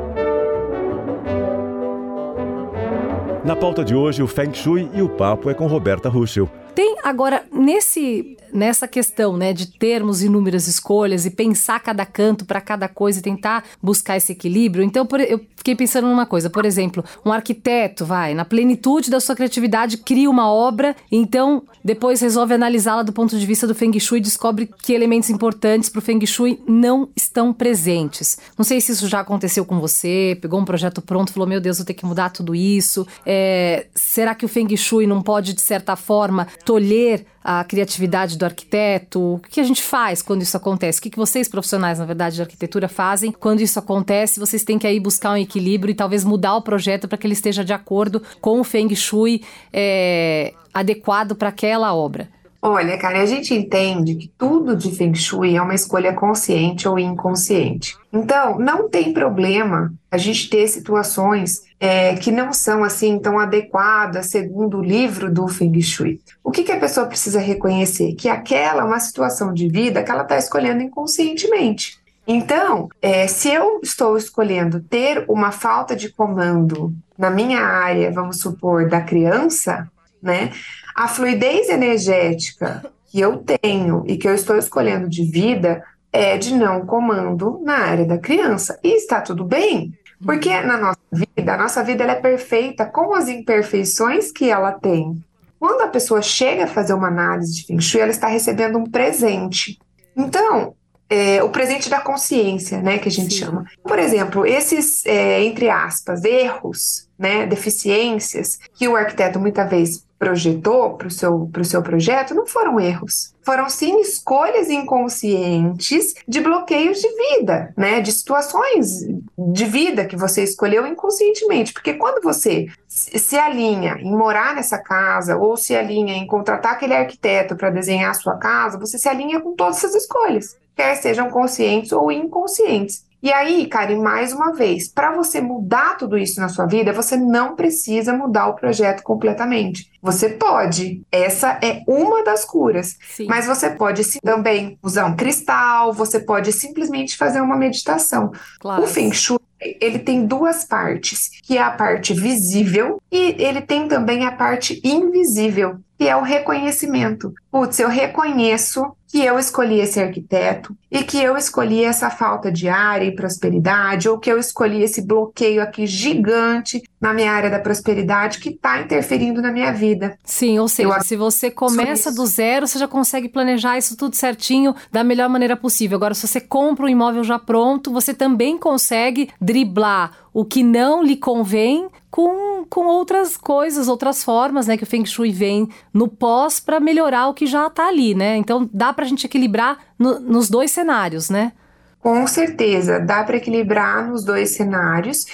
Na 3.45 3.55
pauta 3.55 3.83
de 3.83 3.93
hoje, 3.93 4.23
o 4.23 4.27
Feng 4.27 4.53
Shui 4.53 4.89
e 4.93 5.01
o 5.01 5.07
papo 5.07 5.49
é 5.49 5.53
com 5.53 5.67
Roberta 5.67 6.09
Ruschel. 6.09 6.49
Tem 6.77 6.95
agora 7.03 7.43
nesse 7.51 8.37
nessa 8.53 8.87
questão, 8.87 9.35
né, 9.37 9.53
de 9.53 9.67
termos 9.67 10.23
inúmeras 10.23 10.67
escolhas 10.67 11.25
e 11.25 11.31
pensar 11.31 11.79
cada 11.79 12.05
canto 12.05 12.45
para 12.45 12.61
cada 12.61 12.87
coisa 12.87 13.19
e 13.19 13.21
tentar 13.21 13.63
buscar 13.81 14.17
esse 14.17 14.31
equilíbrio. 14.31 14.83
Então, 14.83 15.05
por, 15.05 15.19
eu 15.19 15.39
fiquei 15.55 15.75
pensando 15.75 16.07
numa 16.07 16.25
coisa, 16.25 16.49
por 16.49 16.65
exemplo, 16.65 17.03
um 17.25 17.31
arquiteto 17.31 18.05
vai 18.05 18.33
na 18.33 18.45
plenitude 18.45 19.09
da 19.09 19.19
sua 19.19 19.35
criatividade 19.35 19.97
cria 19.97 20.29
uma 20.29 20.49
obra, 20.51 20.95
então 21.11 21.63
depois 21.83 22.21
resolve 22.21 22.53
analisá-la 22.53 23.03
do 23.03 23.13
ponto 23.13 23.37
de 23.37 23.45
vista 23.45 23.67
do 23.67 23.75
Feng 23.75 23.97
Shui 23.99 24.19
e 24.19 24.21
descobre 24.21 24.69
que 24.81 24.93
elementos 24.93 25.29
importantes 25.29 25.89
para 25.89 25.99
o 25.99 26.01
Feng 26.01 26.25
Shui 26.25 26.61
não 26.67 27.09
estão 27.15 27.53
presentes. 27.53 28.37
Não 28.57 28.63
sei 28.63 28.79
se 28.81 28.91
isso 28.91 29.07
já 29.07 29.19
aconteceu 29.19 29.65
com 29.65 29.79
você, 29.79 30.37
pegou 30.41 30.59
um 30.59 30.65
projeto 30.65 31.01
pronto, 31.01 31.33
falou 31.33 31.47
meu 31.47 31.59
Deus, 31.59 31.77
vou 31.77 31.85
ter 31.85 31.93
que 31.93 32.05
mudar 32.05 32.29
tudo 32.29 32.55
isso. 32.55 33.05
É, 33.25 33.87
será 33.93 34.33
que 34.33 34.45
o 34.45 34.49
Feng 34.49 34.75
Shui 34.75 35.07
não 35.07 35.21
pode 35.21 35.53
de 35.53 35.61
certa 35.61 35.95
forma 35.95 36.47
tolher 36.67 37.25
a 37.41 37.63
criatividade 37.63 38.37
do 38.37 38.43
arquiteto? 38.43 39.35
O 39.35 39.39
que 39.39 39.61
a 39.61 39.63
gente 39.63 39.81
faz 39.81 40.21
quando 40.21 40.41
isso 40.41 40.57
acontece? 40.57 40.99
O 40.99 41.01
que 41.01 41.15
vocês, 41.15 41.47
profissionais, 41.47 41.97
na 41.97 42.03
verdade, 42.03 42.35
de 42.35 42.41
arquitetura, 42.41 42.89
fazem 42.89 43.31
quando 43.31 43.61
isso 43.61 43.79
acontece? 43.79 44.37
Vocês 44.37 44.65
têm 44.65 44.77
que 44.77 44.85
aí 44.85 44.99
buscar 44.99 45.31
um 45.31 45.37
equilíbrio 45.37 45.93
e 45.93 45.95
talvez 45.95 46.25
mudar 46.25 46.57
o 46.57 46.61
projeto 46.61 47.07
para 47.07 47.17
que 47.17 47.25
ele 47.25 47.35
esteja 47.35 47.63
de 47.63 47.71
acordo 47.71 48.21
com 48.41 48.59
o 48.59 48.65
Feng 48.65 48.93
Shui 48.93 49.43
é, 49.71 50.53
adequado 50.73 51.35
para 51.35 51.47
aquela 51.47 51.95
obra. 51.95 52.27
Olha, 52.61 52.97
cara, 52.97 53.21
a 53.21 53.25
gente 53.25 53.53
entende 53.53 54.15
que 54.15 54.31
tudo 54.37 54.75
de 54.75 54.91
Feng 54.91 55.13
Shui 55.13 55.55
é 55.55 55.61
uma 55.61 55.75
escolha 55.75 56.13
consciente 56.13 56.87
ou 56.87 56.97
inconsciente. 56.97 57.95
Então, 58.11 58.57
não 58.57 58.89
tem 58.89 59.13
problema 59.13 59.93
a 60.09 60.17
gente 60.17 60.49
ter 60.49 60.67
situações 60.67 61.61
é, 61.79 62.15
que 62.15 62.31
não 62.31 62.51
são 62.51 62.83
assim 62.83 63.19
tão 63.19 63.37
adequadas 63.37 64.27
segundo 64.27 64.79
o 64.79 64.83
livro 64.83 65.31
do 65.31 65.47
Feng 65.47 65.79
Shui. 65.81 66.19
O 66.43 66.51
que, 66.51 66.63
que 66.63 66.71
a 66.71 66.79
pessoa 66.79 67.05
precisa 67.05 67.39
reconhecer? 67.39 68.15
Que 68.15 68.27
aquela 68.27 68.81
é 68.81 68.85
uma 68.85 68.99
situação 68.99 69.53
de 69.53 69.67
vida 69.69 70.03
que 70.03 70.09
ela 70.09 70.23
está 70.23 70.37
escolhendo 70.37 70.81
inconscientemente. 70.81 71.99
Então, 72.27 72.89
é, 73.01 73.25
se 73.27 73.49
eu 73.49 73.79
estou 73.81 74.17
escolhendo 74.17 74.81
ter 74.81 75.23
uma 75.29 75.51
falta 75.51 75.95
de 75.95 76.09
comando 76.09 76.93
na 77.17 77.29
minha 77.29 77.61
área, 77.61 78.11
vamos 78.11 78.39
supor, 78.39 78.89
da 78.89 78.99
criança, 78.99 79.89
né? 80.21 80.51
A 80.97 81.07
fluidez 81.07 81.69
energética 81.69 82.83
que 83.05 83.19
eu 83.19 83.37
tenho 83.37 84.03
e 84.07 84.17
que 84.17 84.27
eu 84.27 84.33
estou 84.33 84.57
escolhendo 84.57 85.07
de 85.07 85.23
vida 85.25 85.83
é 86.11 86.39
de 86.39 86.55
não 86.55 86.87
comando 86.87 87.61
na 87.63 87.77
área 87.77 88.03
da 88.03 88.17
criança. 88.17 88.79
E 88.83 88.97
está 88.97 89.21
tudo 89.21 89.43
bem, 89.43 89.93
porque 90.25 90.49
na 90.61 90.75
nossa 90.75 90.99
vida, 91.11 91.53
a 91.53 91.57
nossa 91.57 91.83
vida 91.83 92.03
é 92.03 92.15
perfeita 92.15 92.83
com 92.83 93.13
as 93.13 93.29
imperfeições 93.29 94.31
que 94.31 94.49
ela 94.49 94.71
tem. 94.71 95.23
Quando 95.59 95.81
a 95.81 95.87
pessoa 95.87 96.23
chega 96.23 96.63
a 96.63 96.67
fazer 96.67 96.93
uma 96.93 97.09
análise 97.09 97.53
de 97.53 97.67
Feng 97.67 97.79
Shui, 97.79 98.01
ela 98.01 98.09
está 98.09 98.25
recebendo 98.25 98.79
um 98.79 98.89
presente. 98.89 99.77
Então, 100.15 100.73
é, 101.07 101.43
o 101.43 101.49
presente 101.49 101.91
da 101.91 102.01
consciência, 102.01 102.81
né, 102.81 102.97
que 102.97 103.07
a 103.07 103.11
gente 103.11 103.35
Sim. 103.35 103.41
chama. 103.41 103.65
Por 103.83 103.99
exemplo, 103.99 104.47
esses, 104.47 105.05
é, 105.05 105.43
entre 105.43 105.69
aspas, 105.69 106.23
erros, 106.23 107.07
né, 107.19 107.45
deficiências 107.45 108.57
que 108.73 108.87
o 108.87 108.95
arquiteto 108.95 109.39
muitas 109.39 109.69
vezes 109.69 110.06
projetou 110.19 110.95
para 110.95 111.07
o 111.07 111.11
seu, 111.11 111.47
pro 111.51 111.63
seu 111.63 111.81
projeto 111.81 112.33
não 112.33 112.45
foram 112.45 112.79
erros. 112.79 113.33
Foram 113.43 113.69
sim 113.69 114.01
escolhas 114.01 114.69
inconscientes 114.69 116.15
de 116.27 116.41
bloqueios 116.41 116.99
de 116.99 117.07
vida, 117.07 117.73
né? 117.77 118.01
De 118.01 118.11
situações 118.11 119.05
de 119.37 119.65
vida 119.65 120.05
que 120.05 120.17
você 120.17 120.43
escolheu 120.43 120.85
inconscientemente. 120.85 121.71
Porque 121.71 121.93
quando 121.93 122.21
você 122.21 122.67
se 122.87 123.37
alinha 123.37 123.97
em 123.99 124.11
morar 124.11 124.55
nessa 124.55 124.77
casa 124.77 125.37
ou 125.37 125.55
se 125.55 125.75
alinha 125.75 126.15
em 126.15 126.27
contratar 126.27 126.73
aquele 126.73 126.95
arquiteto 126.95 127.55
para 127.55 127.69
desenhar 127.69 128.11
a 128.11 128.15
sua 128.15 128.37
casa, 128.37 128.77
você 128.77 128.97
se 128.97 129.07
alinha 129.07 129.39
com 129.39 129.55
todas 129.55 129.77
essas 129.77 129.95
escolhas, 129.95 130.57
quer 130.75 130.95
sejam 130.95 131.29
conscientes 131.29 131.91
ou 131.91 132.11
inconscientes. 132.11 133.06
E 133.21 133.33
aí, 133.33 133.65
Karen, 133.65 133.99
mais 133.99 134.31
uma 134.31 134.53
vez, 134.53 134.87
para 134.87 135.11
você 135.15 135.41
mudar 135.41 135.97
tudo 135.97 136.17
isso 136.17 136.39
na 136.39 136.49
sua 136.49 136.65
vida, 136.65 136.93
você 136.93 137.17
não 137.17 137.55
precisa 137.55 138.13
mudar 138.13 138.47
o 138.47 138.53
projeto 138.53 139.01
completamente. 139.01 139.91
Você 140.01 140.29
pode, 140.29 141.01
essa 141.11 141.59
é 141.61 141.83
uma 141.87 142.23
das 142.23 142.45
curas, 142.45 142.95
Sim. 143.15 143.25
mas 143.27 143.47
você 143.47 143.71
pode 143.71 144.03
também 144.21 144.77
usar 144.83 145.05
um 145.05 145.15
cristal, 145.15 145.91
você 145.91 146.19
pode 146.19 146.53
simplesmente 146.53 147.17
fazer 147.17 147.41
uma 147.41 147.57
meditação. 147.57 148.31
Claro. 148.59 148.83
O 148.83 148.87
Feng 148.87 149.11
Shui 149.11 149.39
ele 149.59 149.99
tem 149.99 150.25
duas 150.25 150.63
partes, 150.63 151.31
que 151.41 151.57
é 151.57 151.61
a 151.61 151.71
parte 151.71 152.13
visível 152.13 153.01
e 153.11 153.35
ele 153.39 153.61
tem 153.61 153.87
também 153.87 154.25
a 154.25 154.31
parte 154.31 154.79
invisível, 154.83 155.79
que 155.97 156.07
é 156.07 156.15
o 156.15 156.21
reconhecimento. 156.21 157.33
Putz, 157.51 157.79
eu 157.79 157.89
reconheço 157.89 158.95
que 159.07 159.23
eu 159.23 159.39
escolhi 159.39 159.79
esse 159.79 159.99
arquiteto 159.99 160.75
e 160.91 161.03
que 161.03 161.17
eu 161.17 161.37
escolhi 161.37 161.83
essa 161.83 162.09
falta 162.09 162.51
de 162.51 162.67
área 162.67 163.05
e 163.05 163.15
prosperidade, 163.15 164.07
ou 164.09 164.19
que 164.19 164.31
eu 164.31 164.37
escolhi 164.37 164.83
esse 164.83 165.01
bloqueio 165.01 165.61
aqui 165.61 165.85
gigante 165.85 166.83
na 166.99 167.13
minha 167.13 167.31
área 167.31 167.49
da 167.49 167.59
prosperidade 167.59 168.39
que 168.39 168.49
está 168.49 168.81
interferindo 168.81 169.41
na 169.41 169.51
minha 169.51 169.71
vida. 169.71 170.17
Sim, 170.23 170.59
ou 170.59 170.67
seja, 170.67 170.89
eu 170.89 171.03
se 171.03 171.15
você 171.15 171.51
começa 171.51 172.11
do 172.11 172.25
zero, 172.25 172.67
você 172.67 172.79
já 172.79 172.87
consegue 172.87 173.29
planejar 173.29 173.77
isso 173.77 173.95
tudo 173.95 174.15
certinho 174.15 174.75
da 174.91 175.03
melhor 175.03 175.29
maneira 175.29 175.55
possível. 175.55 175.95
Agora, 175.95 176.13
se 176.13 176.27
você 176.27 176.41
compra 176.41 176.85
um 176.85 176.89
imóvel 176.89 177.23
já 177.23 177.39
pronto, 177.39 177.91
você 177.91 178.13
também 178.13 178.57
consegue 178.57 179.29
driblar 179.39 180.11
o 180.33 180.45
que 180.45 180.63
não 180.63 181.03
lhe 181.03 181.15
convém 181.15 181.87
com, 182.17 182.65
com 182.67 182.87
outras 182.87 183.37
coisas, 183.37 183.87
outras 183.87 184.23
formas, 184.23 184.65
né, 184.65 184.75
que 184.75 184.81
o 184.81 184.87
Feng 184.87 185.05
Shui 185.05 185.31
vem 185.31 185.69
no 185.93 186.07
pós 186.07 186.59
para 186.59 186.79
melhorar 186.79 187.27
o 187.27 187.33
que 187.35 187.45
já 187.45 187.67
está 187.67 187.89
ali, 187.89 188.15
né? 188.15 188.35
Então 188.37 188.67
dá 188.73 188.91
para 188.91 189.05
a 189.05 189.07
gente 189.07 189.27
equilibrar 189.27 189.77
no, 189.99 190.19
nos 190.19 190.49
dois 190.49 190.71
cenários, 190.71 191.29
né? 191.29 191.51
Com 191.99 192.25
certeza, 192.25 192.99
dá 192.99 193.23
para 193.23 193.37
equilibrar 193.37 194.07
nos 194.09 194.25
dois 194.25 194.55
cenários. 194.55 195.27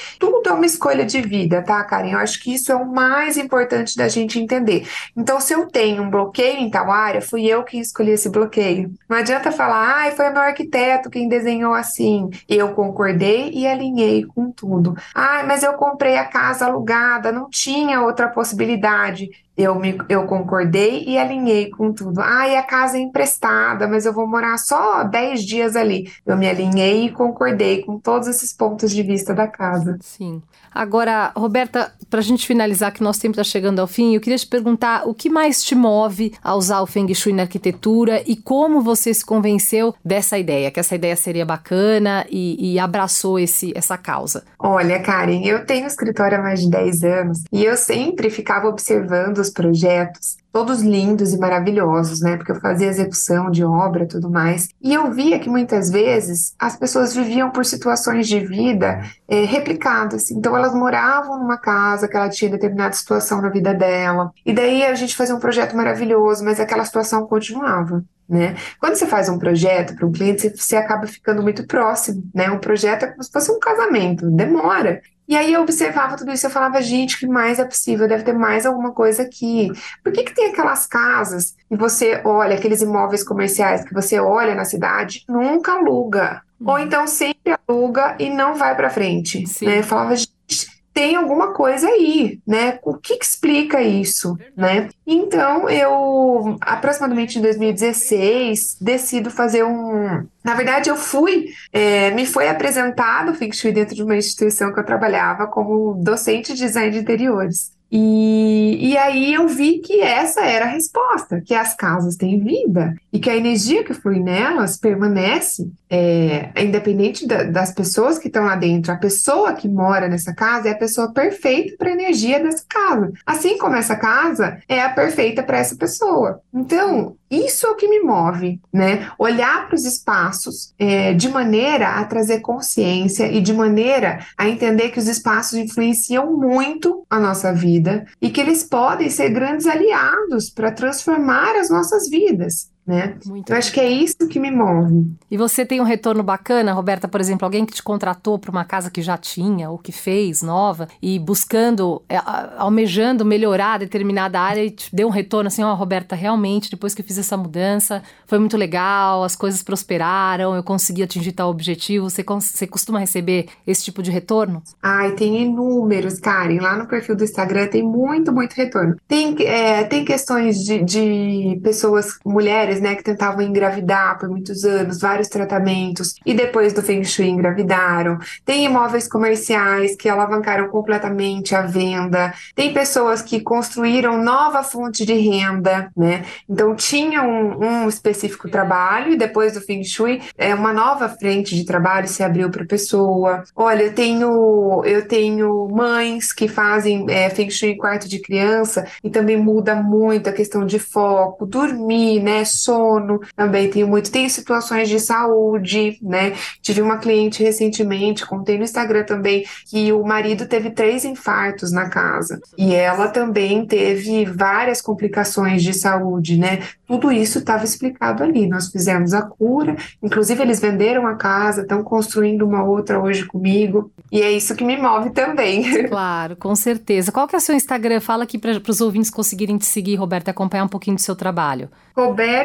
Tudo 0.44 0.56
é 0.56 0.58
uma 0.58 0.66
escolha 0.66 1.06
de 1.06 1.22
vida, 1.22 1.62
tá, 1.62 1.82
Karen? 1.86 2.12
Eu 2.12 2.20
acho 2.20 2.38
que 2.44 2.54
isso 2.54 2.70
é 2.70 2.76
o 2.76 2.86
mais 2.86 3.38
importante 3.38 3.96
da 3.96 4.10
gente 4.10 4.38
entender. 4.38 4.86
Então, 5.16 5.40
se 5.40 5.54
eu 5.54 5.68
tenho 5.68 6.04
um 6.04 6.10
bloqueio 6.10 6.58
em 6.58 6.70
tal 6.70 6.92
área, 6.92 7.22
fui 7.22 7.46
eu 7.46 7.64
que 7.64 7.80
escolhi 7.80 8.12
esse 8.12 8.30
bloqueio. 8.30 8.94
Não 9.08 9.16
adianta 9.16 9.54
falar, 9.54 10.06
ah, 10.06 10.12
foi 10.12 10.30
meu 10.32 10.42
arquiteto 10.42 11.10
quem 11.10 11.30
desenhou 11.30 11.74
assim. 11.74 12.30
Eu 12.50 12.74
concordei 12.74 13.52
e 13.54 13.66
alinhei 13.66 14.26
com 14.26 14.52
tudo. 14.52 14.94
Ah, 15.16 15.44
mas 15.48 15.64
eu 15.64 15.74
comprei 15.76 16.18
a 16.18 16.26
casa 16.26 16.66
alugada, 16.66 17.32
não 17.32 17.50
tinha 17.50 18.02
outra 18.02 18.28
possibilidade 18.28 19.30
eu, 19.56 19.76
me, 19.76 19.98
eu 20.10 20.26
concordei 20.26 21.04
e 21.06 21.18
alinhei 21.18 21.70
com 21.70 21.94
tudo. 21.94 22.20
Ah, 22.22 22.48
e 22.48 22.56
a 22.56 22.64
casa 22.64 22.98
é 22.98 23.02
emprestada, 23.02 23.88
mas 23.88 24.06
eu 24.06 24.14
vou 24.14 24.28
morar 24.28 24.58
só 24.58 25.04
10 25.04 25.44
dias 25.44 25.76
ali. 25.76 26.12
Eu 26.26 26.36
me 26.36 26.50
alinhei 26.50 27.06
e 27.06 27.12
concordei 27.12 27.84
com 27.84 28.00
todos 28.00 28.28
esses 28.28 28.52
pontos 28.52 28.92
de 28.92 29.04
vista 29.04 29.34
da 29.34 29.48
casa. 29.48 29.98
Sim. 30.02 30.33
Agora, 30.74 31.32
Roberta, 31.36 31.94
para 32.10 32.20
a 32.20 32.24
gente 32.24 32.48
finalizar, 32.48 32.92
que 32.92 33.04
nosso 33.04 33.22
tempo 33.22 33.34
está 33.34 33.44
chegando 33.44 33.80
ao 33.80 33.88
fim, 33.88 34.16
eu 34.16 34.22
queria 34.22 34.38
te 34.38 34.48
perguntar 34.48 35.08
o 35.08 35.14
que 35.14 35.30
mais 35.30 35.64
te 35.64 35.76
move 35.76 36.34
a 36.44 36.56
usar 36.56 36.82
o 36.82 36.88
Feng 36.88 37.14
Shui 37.14 37.34
na 37.34 37.44
arquitetura 37.44 38.24
e 38.26 38.36
como 38.36 38.82
você 38.82 39.14
se 39.14 39.24
convenceu 39.24 39.94
dessa 40.04 40.38
ideia, 40.38 40.72
que 40.72 40.80
essa 40.80 40.96
ideia 40.96 41.16
seria 41.16 41.46
bacana 41.46 42.26
e, 42.30 42.74
e 42.74 42.80
abraçou 42.80 43.38
esse, 43.38 43.72
essa 43.76 43.98
causa. 43.98 44.44
Olha, 44.58 45.00
Karen, 45.00 45.42
eu 45.44 45.66
tenho 45.66 45.86
escritório 45.86 46.40
há 46.40 46.42
mais 46.42 46.62
de 46.62 46.70
10 46.70 47.04
anos 47.04 47.44
e 47.52 47.64
eu 47.64 47.78
sempre 47.78 48.30
ficava 48.30 48.68
observando 48.68 49.38
os 49.38 49.50
projetos 49.50 50.43
todos 50.54 50.84
lindos 50.84 51.34
e 51.34 51.40
maravilhosos, 51.40 52.22
né? 52.22 52.38
Porque 52.38 52.52
eu 52.52 52.62
fazia 52.62 52.88
execução 52.88 53.50
de 53.50 53.66
obra, 53.66 54.08
tudo 54.08 54.30
mais. 54.30 54.70
E 54.80 54.94
eu 54.94 55.12
via 55.12 55.40
que 55.40 55.50
muitas 55.50 55.90
vezes 55.90 56.54
as 56.60 56.78
pessoas 56.78 57.16
viviam 57.16 57.50
por 57.50 57.66
situações 57.66 58.28
de 58.28 58.40
vida 58.40 59.02
é, 59.28 59.46
replicadas. 59.46 60.30
Então 60.30 60.56
elas 60.56 60.76
moravam 60.76 61.40
numa 61.40 61.58
casa 61.58 62.08
que 62.08 62.16
ela 62.16 62.30
tinha 62.30 62.52
determinada 62.52 62.94
situação 62.94 63.42
na 63.42 63.50
vida 63.50 63.74
dela. 63.74 64.32
E 64.46 64.54
daí 64.54 64.84
a 64.86 64.94
gente 64.94 65.16
fazia 65.16 65.36
um 65.36 65.40
projeto 65.40 65.76
maravilhoso, 65.76 66.46
mas 66.46 66.60
aquela 66.60 66.86
situação 66.86 67.26
continuava. 67.26 68.06
Né? 68.30 68.56
Quando 68.80 68.96
você 68.96 69.06
faz 69.06 69.28
um 69.28 69.38
projeto 69.38 69.96
para 69.96 70.06
um 70.06 70.12
cliente, 70.12 70.50
você 70.56 70.76
acaba 70.76 71.06
ficando 71.08 71.42
muito 71.42 71.68
próximo, 71.68 72.24
né? 72.34 72.50
Um 72.50 72.58
projeto 72.58 73.04
é 73.04 73.08
como 73.08 73.22
se 73.22 73.32
fosse 73.32 73.52
um 73.52 73.60
casamento, 73.60 74.30
demora. 74.32 75.02
E 75.28 75.38
aí 75.38 75.54
eu 75.54 75.62
observava 75.62 76.18
tudo 76.18 76.32
isso, 76.32 76.46
eu 76.46 76.52
falava, 76.52 76.82
gente, 76.82 77.18
que 77.18 77.28
mais 77.28 77.58
é 77.60 77.66
possível? 77.66 78.08
Deve 78.08 78.24
ter 78.24 78.34
mais 78.34 78.66
alguma 78.66 78.92
coisa 78.92 79.24
aqui. 79.24 79.72
Por 80.04 80.12
que, 80.12 80.24
que 80.24 80.36
tem 80.36 80.52
aquelas 80.52 80.86
casas 80.86 81.56
e 81.72 81.76
você 81.78 82.22
olha, 82.26 82.56
aqueles 82.56 82.82
imóveis 82.82 83.24
comerciais 83.24 83.86
que 83.86 83.94
você 83.94 84.20
olha 84.20 84.54
na 84.54 84.66
cidade, 84.66 85.24
nunca 85.28 85.74
aluga? 85.74 86.42
Uhum. 86.60 86.72
Ou 86.72 86.80
então 86.80 87.08
sempre 87.08 87.56
aluga 87.68 88.16
e 88.20 88.30
não 88.30 88.56
vai 88.56 88.76
para 88.76 88.90
frente. 88.90 89.44
Né? 89.62 89.80
Eu 89.80 89.84
falava, 89.84 90.16
gente, 90.16 90.73
tem 90.94 91.16
alguma 91.16 91.54
coisa 91.54 91.88
aí, 91.88 92.40
né? 92.46 92.78
O 92.84 92.94
que, 92.94 93.18
que 93.18 93.26
explica 93.26 93.82
isso, 93.82 94.38
né? 94.56 94.90
Então, 95.06 95.68
eu, 95.68 96.56
aproximadamente 96.62 97.40
em 97.40 97.42
2016, 97.42 98.78
decido 98.80 99.32
fazer 99.32 99.64
um... 99.64 100.26
Na 100.44 100.54
verdade, 100.54 100.90
eu 100.90 100.96
fui, 100.96 101.48
é, 101.72 102.12
me 102.12 102.26
foi 102.26 102.48
apresentado 102.48 103.34
Feng 103.34 103.52
Shui 103.52 103.72
dentro 103.72 103.96
de 103.96 104.04
uma 104.04 104.16
instituição 104.16 104.72
que 104.72 104.80
eu 104.80 104.86
trabalhava 104.86 105.48
como 105.48 105.96
docente 105.96 106.54
de 106.54 106.60
design 106.60 106.92
de 106.92 107.00
interiores. 107.00 107.72
E, 107.96 108.90
e 108.90 108.98
aí 108.98 109.36
eu 109.36 109.48
vi 109.48 109.78
que 109.78 110.02
essa 110.02 110.42
era 110.42 110.66
a 110.66 110.70
resposta, 110.70 111.40
que 111.42 111.54
as 111.54 111.76
casas 111.76 112.16
têm 112.16 112.40
vida 112.40 112.96
e 113.12 113.20
que 113.20 113.30
a 113.30 113.36
energia 113.36 113.84
que 113.84 113.94
flui 113.94 114.20
nelas 114.20 114.78
permanece, 114.78 115.72
é, 115.88 116.50
independente 116.60 117.28
da, 117.28 117.44
das 117.44 117.72
pessoas 117.72 118.18
que 118.18 118.30
estão 118.30 118.46
lá 118.46 118.56
dentro. 118.56 118.92
A 118.92 118.98
pessoa 118.98 119.54
que 119.54 119.70
mora 119.70 120.08
nessa 120.08 120.34
casa 120.34 120.70
é 120.70 120.72
a 120.72 120.78
pessoa 120.78 121.14
perfeita 121.14 121.76
para 121.78 121.90
a 121.90 121.94
energia 121.94 122.42
dessa 122.42 122.66
casa. 122.68 123.14
Assim 123.24 123.60
como 123.60 123.76
essa 123.76 123.96
casa 123.96 124.58
é 124.68 124.82
a 124.82 124.90
perfeita 124.90 125.44
para 125.44 125.60
essa 125.60 125.76
pessoa. 125.76 126.42
Então, 126.52 127.16
isso 127.34 127.66
é 127.66 127.70
o 127.70 127.76
que 127.76 127.88
me 127.88 128.02
move, 128.02 128.60
né? 128.72 129.10
Olhar 129.18 129.68
para 129.68 129.76
os 129.76 129.86
espaços 129.86 130.74
é, 130.78 131.14
de 131.14 131.30
maneira 131.30 131.90
a 131.90 132.06
trazer 132.06 132.42
consciência 132.42 133.32
e 133.32 133.42
de 133.42 133.54
maneira 133.54 134.26
a 134.38 134.48
entender 134.48 134.90
que 134.90 135.00
os 135.00 135.08
espaços 135.08 135.54
influenciam 135.58 136.38
muito 136.38 137.06
a 137.10 137.20
nossa 137.20 137.54
vida 137.54 138.06
e 138.22 138.30
que 138.30 138.42
eles 138.42 138.64
podem 138.64 139.10
ser 139.10 139.30
grandes 139.30 139.68
aliados 139.68 140.50
para 140.50 140.72
transformar 140.72 141.56
as 141.56 141.70
nossas 141.70 142.10
vidas 142.10 142.73
né? 142.86 143.18
Muito 143.26 143.52
eu 143.52 143.58
acho 143.58 143.72
que 143.72 143.80
é 143.80 143.90
isso 143.90 144.28
que 144.30 144.40
me 144.40 144.52
move. 144.52 145.12
E 145.32 145.38
você 145.38 145.66
tem 145.66 145.80
um 145.80 145.86
retorno 145.86 146.22
bacana, 146.22 146.74
Roberta, 146.74 147.08
por 147.08 147.22
exemplo, 147.22 147.46
alguém 147.46 147.66
que 147.66 147.74
te 147.74 147.84
contratou 147.84 148.38
para 148.38 148.52
uma 148.52 148.66
casa 148.66 148.92
que 148.92 149.02
já 149.02 149.18
tinha 149.18 149.70
ou 149.70 149.78
que 149.78 149.92
fez 149.92 150.42
nova 150.42 150.88
e 151.02 151.18
buscando, 151.18 152.02
é, 152.10 152.18
almejando 152.58 153.24
melhorar 153.24 153.80
determinada 153.80 154.40
área 154.40 154.64
e 154.64 154.72
te 154.72 154.94
deu 154.94 155.08
um 155.08 155.12
retorno 155.12 155.48
assim, 155.48 155.64
ó, 155.64 155.72
oh, 155.72 155.76
Roberta, 155.76 156.16
realmente 156.16 156.70
depois 156.70 156.94
que 156.94 157.02
eu 157.02 157.06
fiz 157.06 157.18
essa 157.18 157.38
mudança, 157.38 158.04
foi 158.28 158.38
muito 158.38 158.58
legal, 158.58 159.24
as 159.24 159.36
coisas 159.36 159.64
prosperaram, 159.64 160.56
eu 160.56 160.64
consegui 160.64 161.04
atingir 161.04 161.32
tal 161.32 161.50
objetivo. 161.50 162.10
Você, 162.10 162.24
você 162.24 162.68
costuma 162.68 163.00
receber 163.00 163.48
esse 163.66 163.84
tipo 163.84 164.04
de 164.04 164.12
retorno? 164.12 164.62
Ai, 164.82 165.12
tem 165.14 165.42
inúmeros, 165.42 166.20
Karen. 166.20 166.60
Lá 166.60 166.78
no 166.78 166.88
perfil 166.88 167.16
do 167.16 167.24
Instagram 167.24 167.68
tem 167.68 167.84
muito, 167.84 168.32
muito 168.32 168.54
retorno. 168.54 168.96
Tem, 169.08 169.36
é, 169.46 169.84
tem 169.84 170.04
questões 170.04 170.58
de, 170.58 170.84
de 170.84 171.60
pessoas, 171.64 172.20
mulheres 172.26 172.73
mulheres, 172.74 172.82
né, 172.82 172.96
que 172.96 173.04
tentavam 173.04 173.42
engravidar 173.42 174.18
por 174.18 174.30
muitos 174.30 174.64
anos, 174.64 175.00
vários 175.00 175.28
tratamentos, 175.28 176.16
e 176.26 176.34
depois 176.34 176.74
do 176.74 176.82
Feng 176.82 177.04
Shui 177.04 177.28
engravidaram. 177.28 178.18
Tem 178.46 178.66
imóveis 178.66 179.08
comerciais 179.08 179.96
que 179.96 180.10
alavancaram 180.10 180.68
completamente 180.70 181.56
a 181.56 181.62
venda. 181.62 182.34
Tem 182.56 182.74
pessoas 182.74 183.22
que 183.22 183.42
construíram 183.42 184.22
nova 184.22 184.64
fonte 184.64 185.06
de 185.06 185.14
renda, 185.14 185.92
né? 185.96 186.24
Então 186.50 186.76
tinha 186.76 187.24
um, 187.24 187.84
um 187.84 187.90
específico 187.90 188.50
trabalho 188.50 189.14
e 189.14 189.18
depois 189.18 189.54
do 189.54 189.62
Feng 189.62 189.84
Shui, 189.84 190.22
é, 190.38 190.54
uma 190.54 190.74
nova 190.74 191.10
frente 191.10 191.56
de 191.56 191.66
trabalho 191.66 192.08
se 192.08 192.24
abriu 192.24 192.50
para 192.50 192.64
a 192.64 192.68
pessoa. 192.68 193.44
Olha, 193.56 193.84
eu 193.84 193.94
tenho, 193.94 194.84
eu 194.86 195.08
tenho 195.08 195.68
mães 195.70 196.34
que 196.34 196.48
fazem 196.48 197.06
é, 197.10 197.30
Feng 197.30 197.50
Shui 197.50 197.72
em 197.72 197.78
quarto 197.78 198.08
de 198.08 198.20
criança 198.20 198.86
e 199.04 199.10
também 199.10 199.38
muda 199.38 199.76
muito 199.76 200.30
a 200.30 200.34
questão 200.34 200.66
de 200.66 200.80
foco, 200.80 201.46
dormir, 201.46 202.22
né? 202.22 202.46
Sono, 202.64 203.20
também 203.36 203.70
tenho 203.70 203.88
muito. 203.88 204.12
Tenho 204.12 204.30
situações 204.30 204.90
de 204.90 205.00
saúde, 205.00 205.98
né? 206.02 206.34
Tive 206.62 206.82
uma 206.82 206.98
cliente 206.98 207.44
recentemente, 207.44 208.26
contei 208.26 208.58
no 208.58 208.64
Instagram 208.64 209.04
também, 209.04 209.46
que 209.70 209.92
o 209.92 210.04
marido 210.04 210.46
teve 210.46 210.72
três 210.72 211.06
infartos 211.06 211.72
na 211.72 211.90
casa 211.90 212.40
e 212.58 212.74
ela 212.74 213.08
também 213.08 213.66
teve 213.66 214.26
várias 214.26 214.82
complicações 214.82 215.64
de 215.64 215.74
saúde, 215.74 216.38
né? 216.38 216.60
Tudo 216.88 217.12
isso 217.12 217.40
estava 217.40 217.64
explicado 217.64 218.24
ali. 218.24 218.48
Nós 218.48 218.70
fizemos 218.70 219.14
a 219.14 219.22
cura, 219.22 219.76
inclusive 220.02 220.42
eles 220.42 220.60
venderam 220.60 221.08
a 221.08 221.16
casa, 221.16 221.62
estão 221.62 221.84
construindo 221.84 222.44
uma 222.44 222.64
outra 222.64 223.02
hoje 223.02 223.26
comigo, 223.26 223.92
e 224.12 224.22
é 224.22 224.32
isso 224.32 224.56
que 224.56 224.64
me 224.64 224.78
move 224.78 225.10
também. 225.12 225.64
Claro, 225.94 226.36
com 226.36 226.56
certeza. 226.56 227.12
Qual 227.12 227.28
que 227.28 227.36
é 227.36 227.38
o 227.38 227.42
seu 227.42 227.56
Instagram? 227.56 228.00
Fala 228.00 228.24
aqui 228.24 228.38
para 228.38 228.60
os 228.68 228.82
ouvintes 228.82 229.10
conseguirem 229.10 229.58
te 229.58 229.66
seguir, 229.66 229.96
Roberta, 229.96 230.32
acompanhar 230.32 230.64
um 230.64 230.68
pouquinho 230.68 230.96
do 230.96 231.02
seu 231.02 231.16
trabalho. 231.16 231.70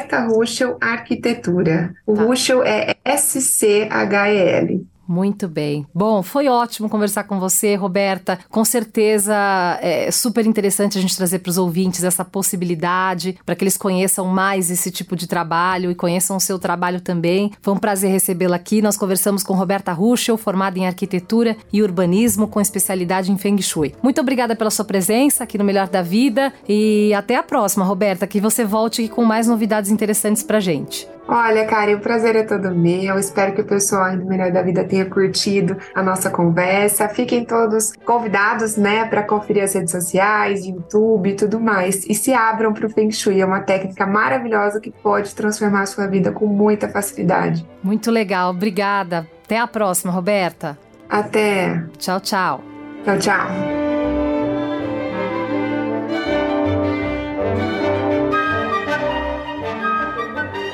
Roberta 0.09 0.27
Ruschel 0.27 0.77
Arquitetura. 0.81 1.95
O 2.07 2.15
tá. 2.15 2.23
Ruschel 2.23 2.63
é 2.65 2.97
S-C-H-E-L. 3.05 4.87
Muito 5.09 5.49
bem. 5.49 5.87
Bom, 5.95 6.23
foi 6.23 6.49
ótimo 6.49 6.87
conversar 6.87 7.25
com 7.25 7.41
você, 7.41 7.75
Roberta. 7.75 8.39
Com 8.51 8.63
certeza 8.63 9.35
é 9.81 10.11
super 10.11 10.45
interessante 10.45 10.99
a 10.99 11.01
gente 11.01 11.17
trazer 11.17 11.39
para 11.39 11.49
os 11.49 11.57
ouvintes 11.57 12.05
essa 12.05 12.27
possibilidade, 12.27 13.39
para 13.47 13.55
que 13.55 13.65
eles 13.65 13.79
conheçam 13.79 14.27
mais 14.27 14.71
esse 14.71 14.91
tipo 14.91 15.17
de 15.17 15.27
trabalho 15.27 15.91
e 15.91 15.95
conheçam 15.95 16.37
o 16.37 16.41
seu 16.41 16.59
trabalho 16.59 17.01
também. 17.01 17.51
Foi 17.63 17.73
um 17.73 17.79
prazer 17.79 18.11
recebê-la 18.11 18.57
aqui. 18.57 18.83
Nós 18.83 18.99
conversamos 18.99 19.43
com 19.43 19.55
Roberta 19.55 19.95
Ruschel, 19.95 20.37
formada 20.37 20.79
em 20.79 20.87
arquitetura 20.87 21.57
e 21.73 21.83
urbanismo, 21.83 22.47
com 22.47 22.61
especialidade 22.61 23.33
em 23.33 23.39
Feng 23.39 23.63
Shui. 23.63 23.95
Muito 24.03 24.21
obrigada 24.21 24.55
pela 24.55 24.71
sua 24.71 24.85
presença 24.85 25.45
aqui 25.45 25.57
no 25.57 25.65
Melhor 25.65 25.89
da 25.89 26.03
Vida 26.03 26.53
e 26.69 27.15
até 27.15 27.37
a 27.37 27.43
próxima, 27.43 27.83
Roberta, 27.83 28.27
que 28.27 28.43
você 28.43 28.63
volte 28.63 29.09
com 29.09 29.25
mais 29.25 29.47
novidades 29.47 29.91
interessantes 29.91 30.43
para 30.43 30.61
gente. 30.61 31.09
Olha, 31.29 31.67
Karen, 31.67 31.97
o 31.97 32.01
prazer 32.01 32.35
é 32.37 32.43
todo 32.43 32.75
meu. 32.75 33.19
Espero 33.19 33.55
que 33.55 33.61
o 33.61 33.65
pessoal 33.65 34.17
do 34.17 34.25
Melhor 34.25 34.51
da 34.51 34.63
Vida 34.63 34.83
tenha 34.83 35.05
curtido 35.05 35.77
a 35.95 36.03
nossa 36.03 36.31
conversa. 36.31 37.07
Fiquem 37.07 37.45
todos 37.45 37.93
convidados, 38.05 38.79
né, 38.79 39.05
para 39.05 39.23
conferir 39.23 39.63
as 39.63 39.75
redes 39.75 39.91
sociais, 39.91 40.65
YouTube 40.65 41.29
e 41.29 41.35
tudo 41.35 41.61
mais. 41.61 42.07
E 42.07 42.15
se 42.15 42.33
abram 42.33 42.73
para 42.73 42.87
o 42.87 42.91
Feng 42.91 43.11
Shui. 43.13 43.43
É 43.43 43.45
uma 43.45 43.61
técnica 43.61 44.07
maravilhosa 44.07 44.81
que 44.81 44.91
pode 44.91 45.35
transformar 45.35 45.83
a 45.83 45.87
sua 45.87 46.07
vida 46.07 46.33
com 46.33 46.47
muita 46.47 46.89
facilidade. 46.89 47.69
Muito 47.83 48.11
legal. 48.11 48.51
Obrigada. 48.51 49.29
Até 49.45 49.59
a 49.59 49.67
próxima, 49.67 50.11
Roberta. 50.11 50.79
Até. 51.11 51.85
Tchau, 51.99 52.21
tchau. 52.21 52.65
Tchau, 53.05 53.19
tchau. 53.19 53.88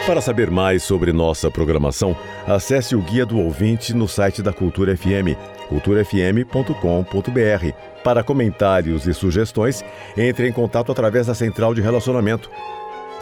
Para 0.06 0.20
saber 0.20 0.50
mais 0.50 0.82
sobre 0.82 1.14
nossa 1.14 1.50
programação, 1.50 2.14
acesse 2.46 2.94
o 2.94 3.00
Guia 3.00 3.24
do 3.24 3.38
Ouvinte 3.38 3.94
no 3.94 4.06
site 4.06 4.42
da 4.42 4.52
Cultura 4.52 4.94
FM, 4.94 5.32
culturafm.com.br. 5.70 7.72
Para 8.04 8.22
comentários 8.22 9.06
e 9.06 9.14
sugestões, 9.14 9.82
entre 10.14 10.46
em 10.46 10.52
contato 10.52 10.92
através 10.92 11.26
da 11.26 11.34
central 11.34 11.72
de 11.72 11.80
relacionamento 11.80 12.50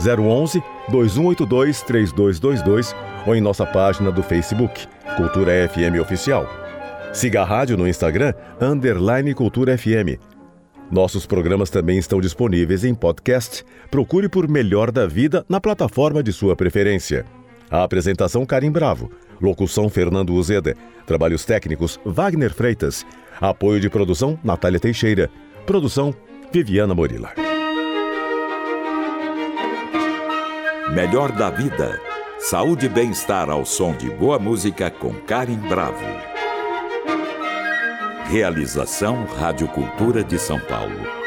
011 0.00 0.60
2182 0.88 1.82
3222 1.82 2.96
ou 3.28 3.36
em 3.36 3.40
nossa 3.40 3.64
página 3.64 4.10
do 4.10 4.24
Facebook, 4.24 4.88
Cultura 5.16 5.52
FM 5.68 6.00
Oficial. 6.00 6.48
Siga 7.12 7.42
a 7.42 7.44
rádio 7.44 7.76
no 7.76 7.86
Instagram, 7.86 8.34
underline 8.60 9.32
Cultura 9.34 9.78
FM. 9.78 10.31
Nossos 10.90 11.24
programas 11.26 11.70
também 11.70 11.98
estão 11.98 12.20
disponíveis 12.20 12.84
em 12.84 12.94
podcast. 12.94 13.64
Procure 13.90 14.28
por 14.28 14.48
Melhor 14.48 14.90
da 14.90 15.06
Vida 15.06 15.44
na 15.48 15.60
plataforma 15.60 16.22
de 16.22 16.32
sua 16.32 16.54
preferência. 16.54 17.24
A 17.70 17.82
apresentação 17.82 18.44
Karim 18.44 18.70
Bravo. 18.70 19.10
Locução 19.40 19.88
Fernando 19.88 20.34
Uzeda. 20.34 20.76
Trabalhos 21.06 21.44
técnicos 21.44 21.98
Wagner 22.04 22.52
Freitas. 22.52 23.06
Apoio 23.40 23.80
de 23.80 23.88
produção 23.88 24.38
Natália 24.44 24.78
Teixeira. 24.78 25.30
Produção 25.64 26.14
Viviana 26.52 26.94
Morila. 26.94 27.32
Melhor 30.92 31.32
da 31.32 31.48
Vida. 31.48 31.98
Saúde 32.38 32.86
e 32.86 32.88
bem-estar 32.88 33.48
ao 33.48 33.64
som 33.64 33.96
de 33.96 34.10
boa 34.10 34.38
música 34.38 34.90
com 34.90 35.14
Karim 35.14 35.56
Bravo. 35.56 36.31
Realização 38.32 39.26
Rádio 39.26 39.68
Cultura 39.68 40.24
de 40.24 40.38
São 40.38 40.58
Paulo. 40.58 41.21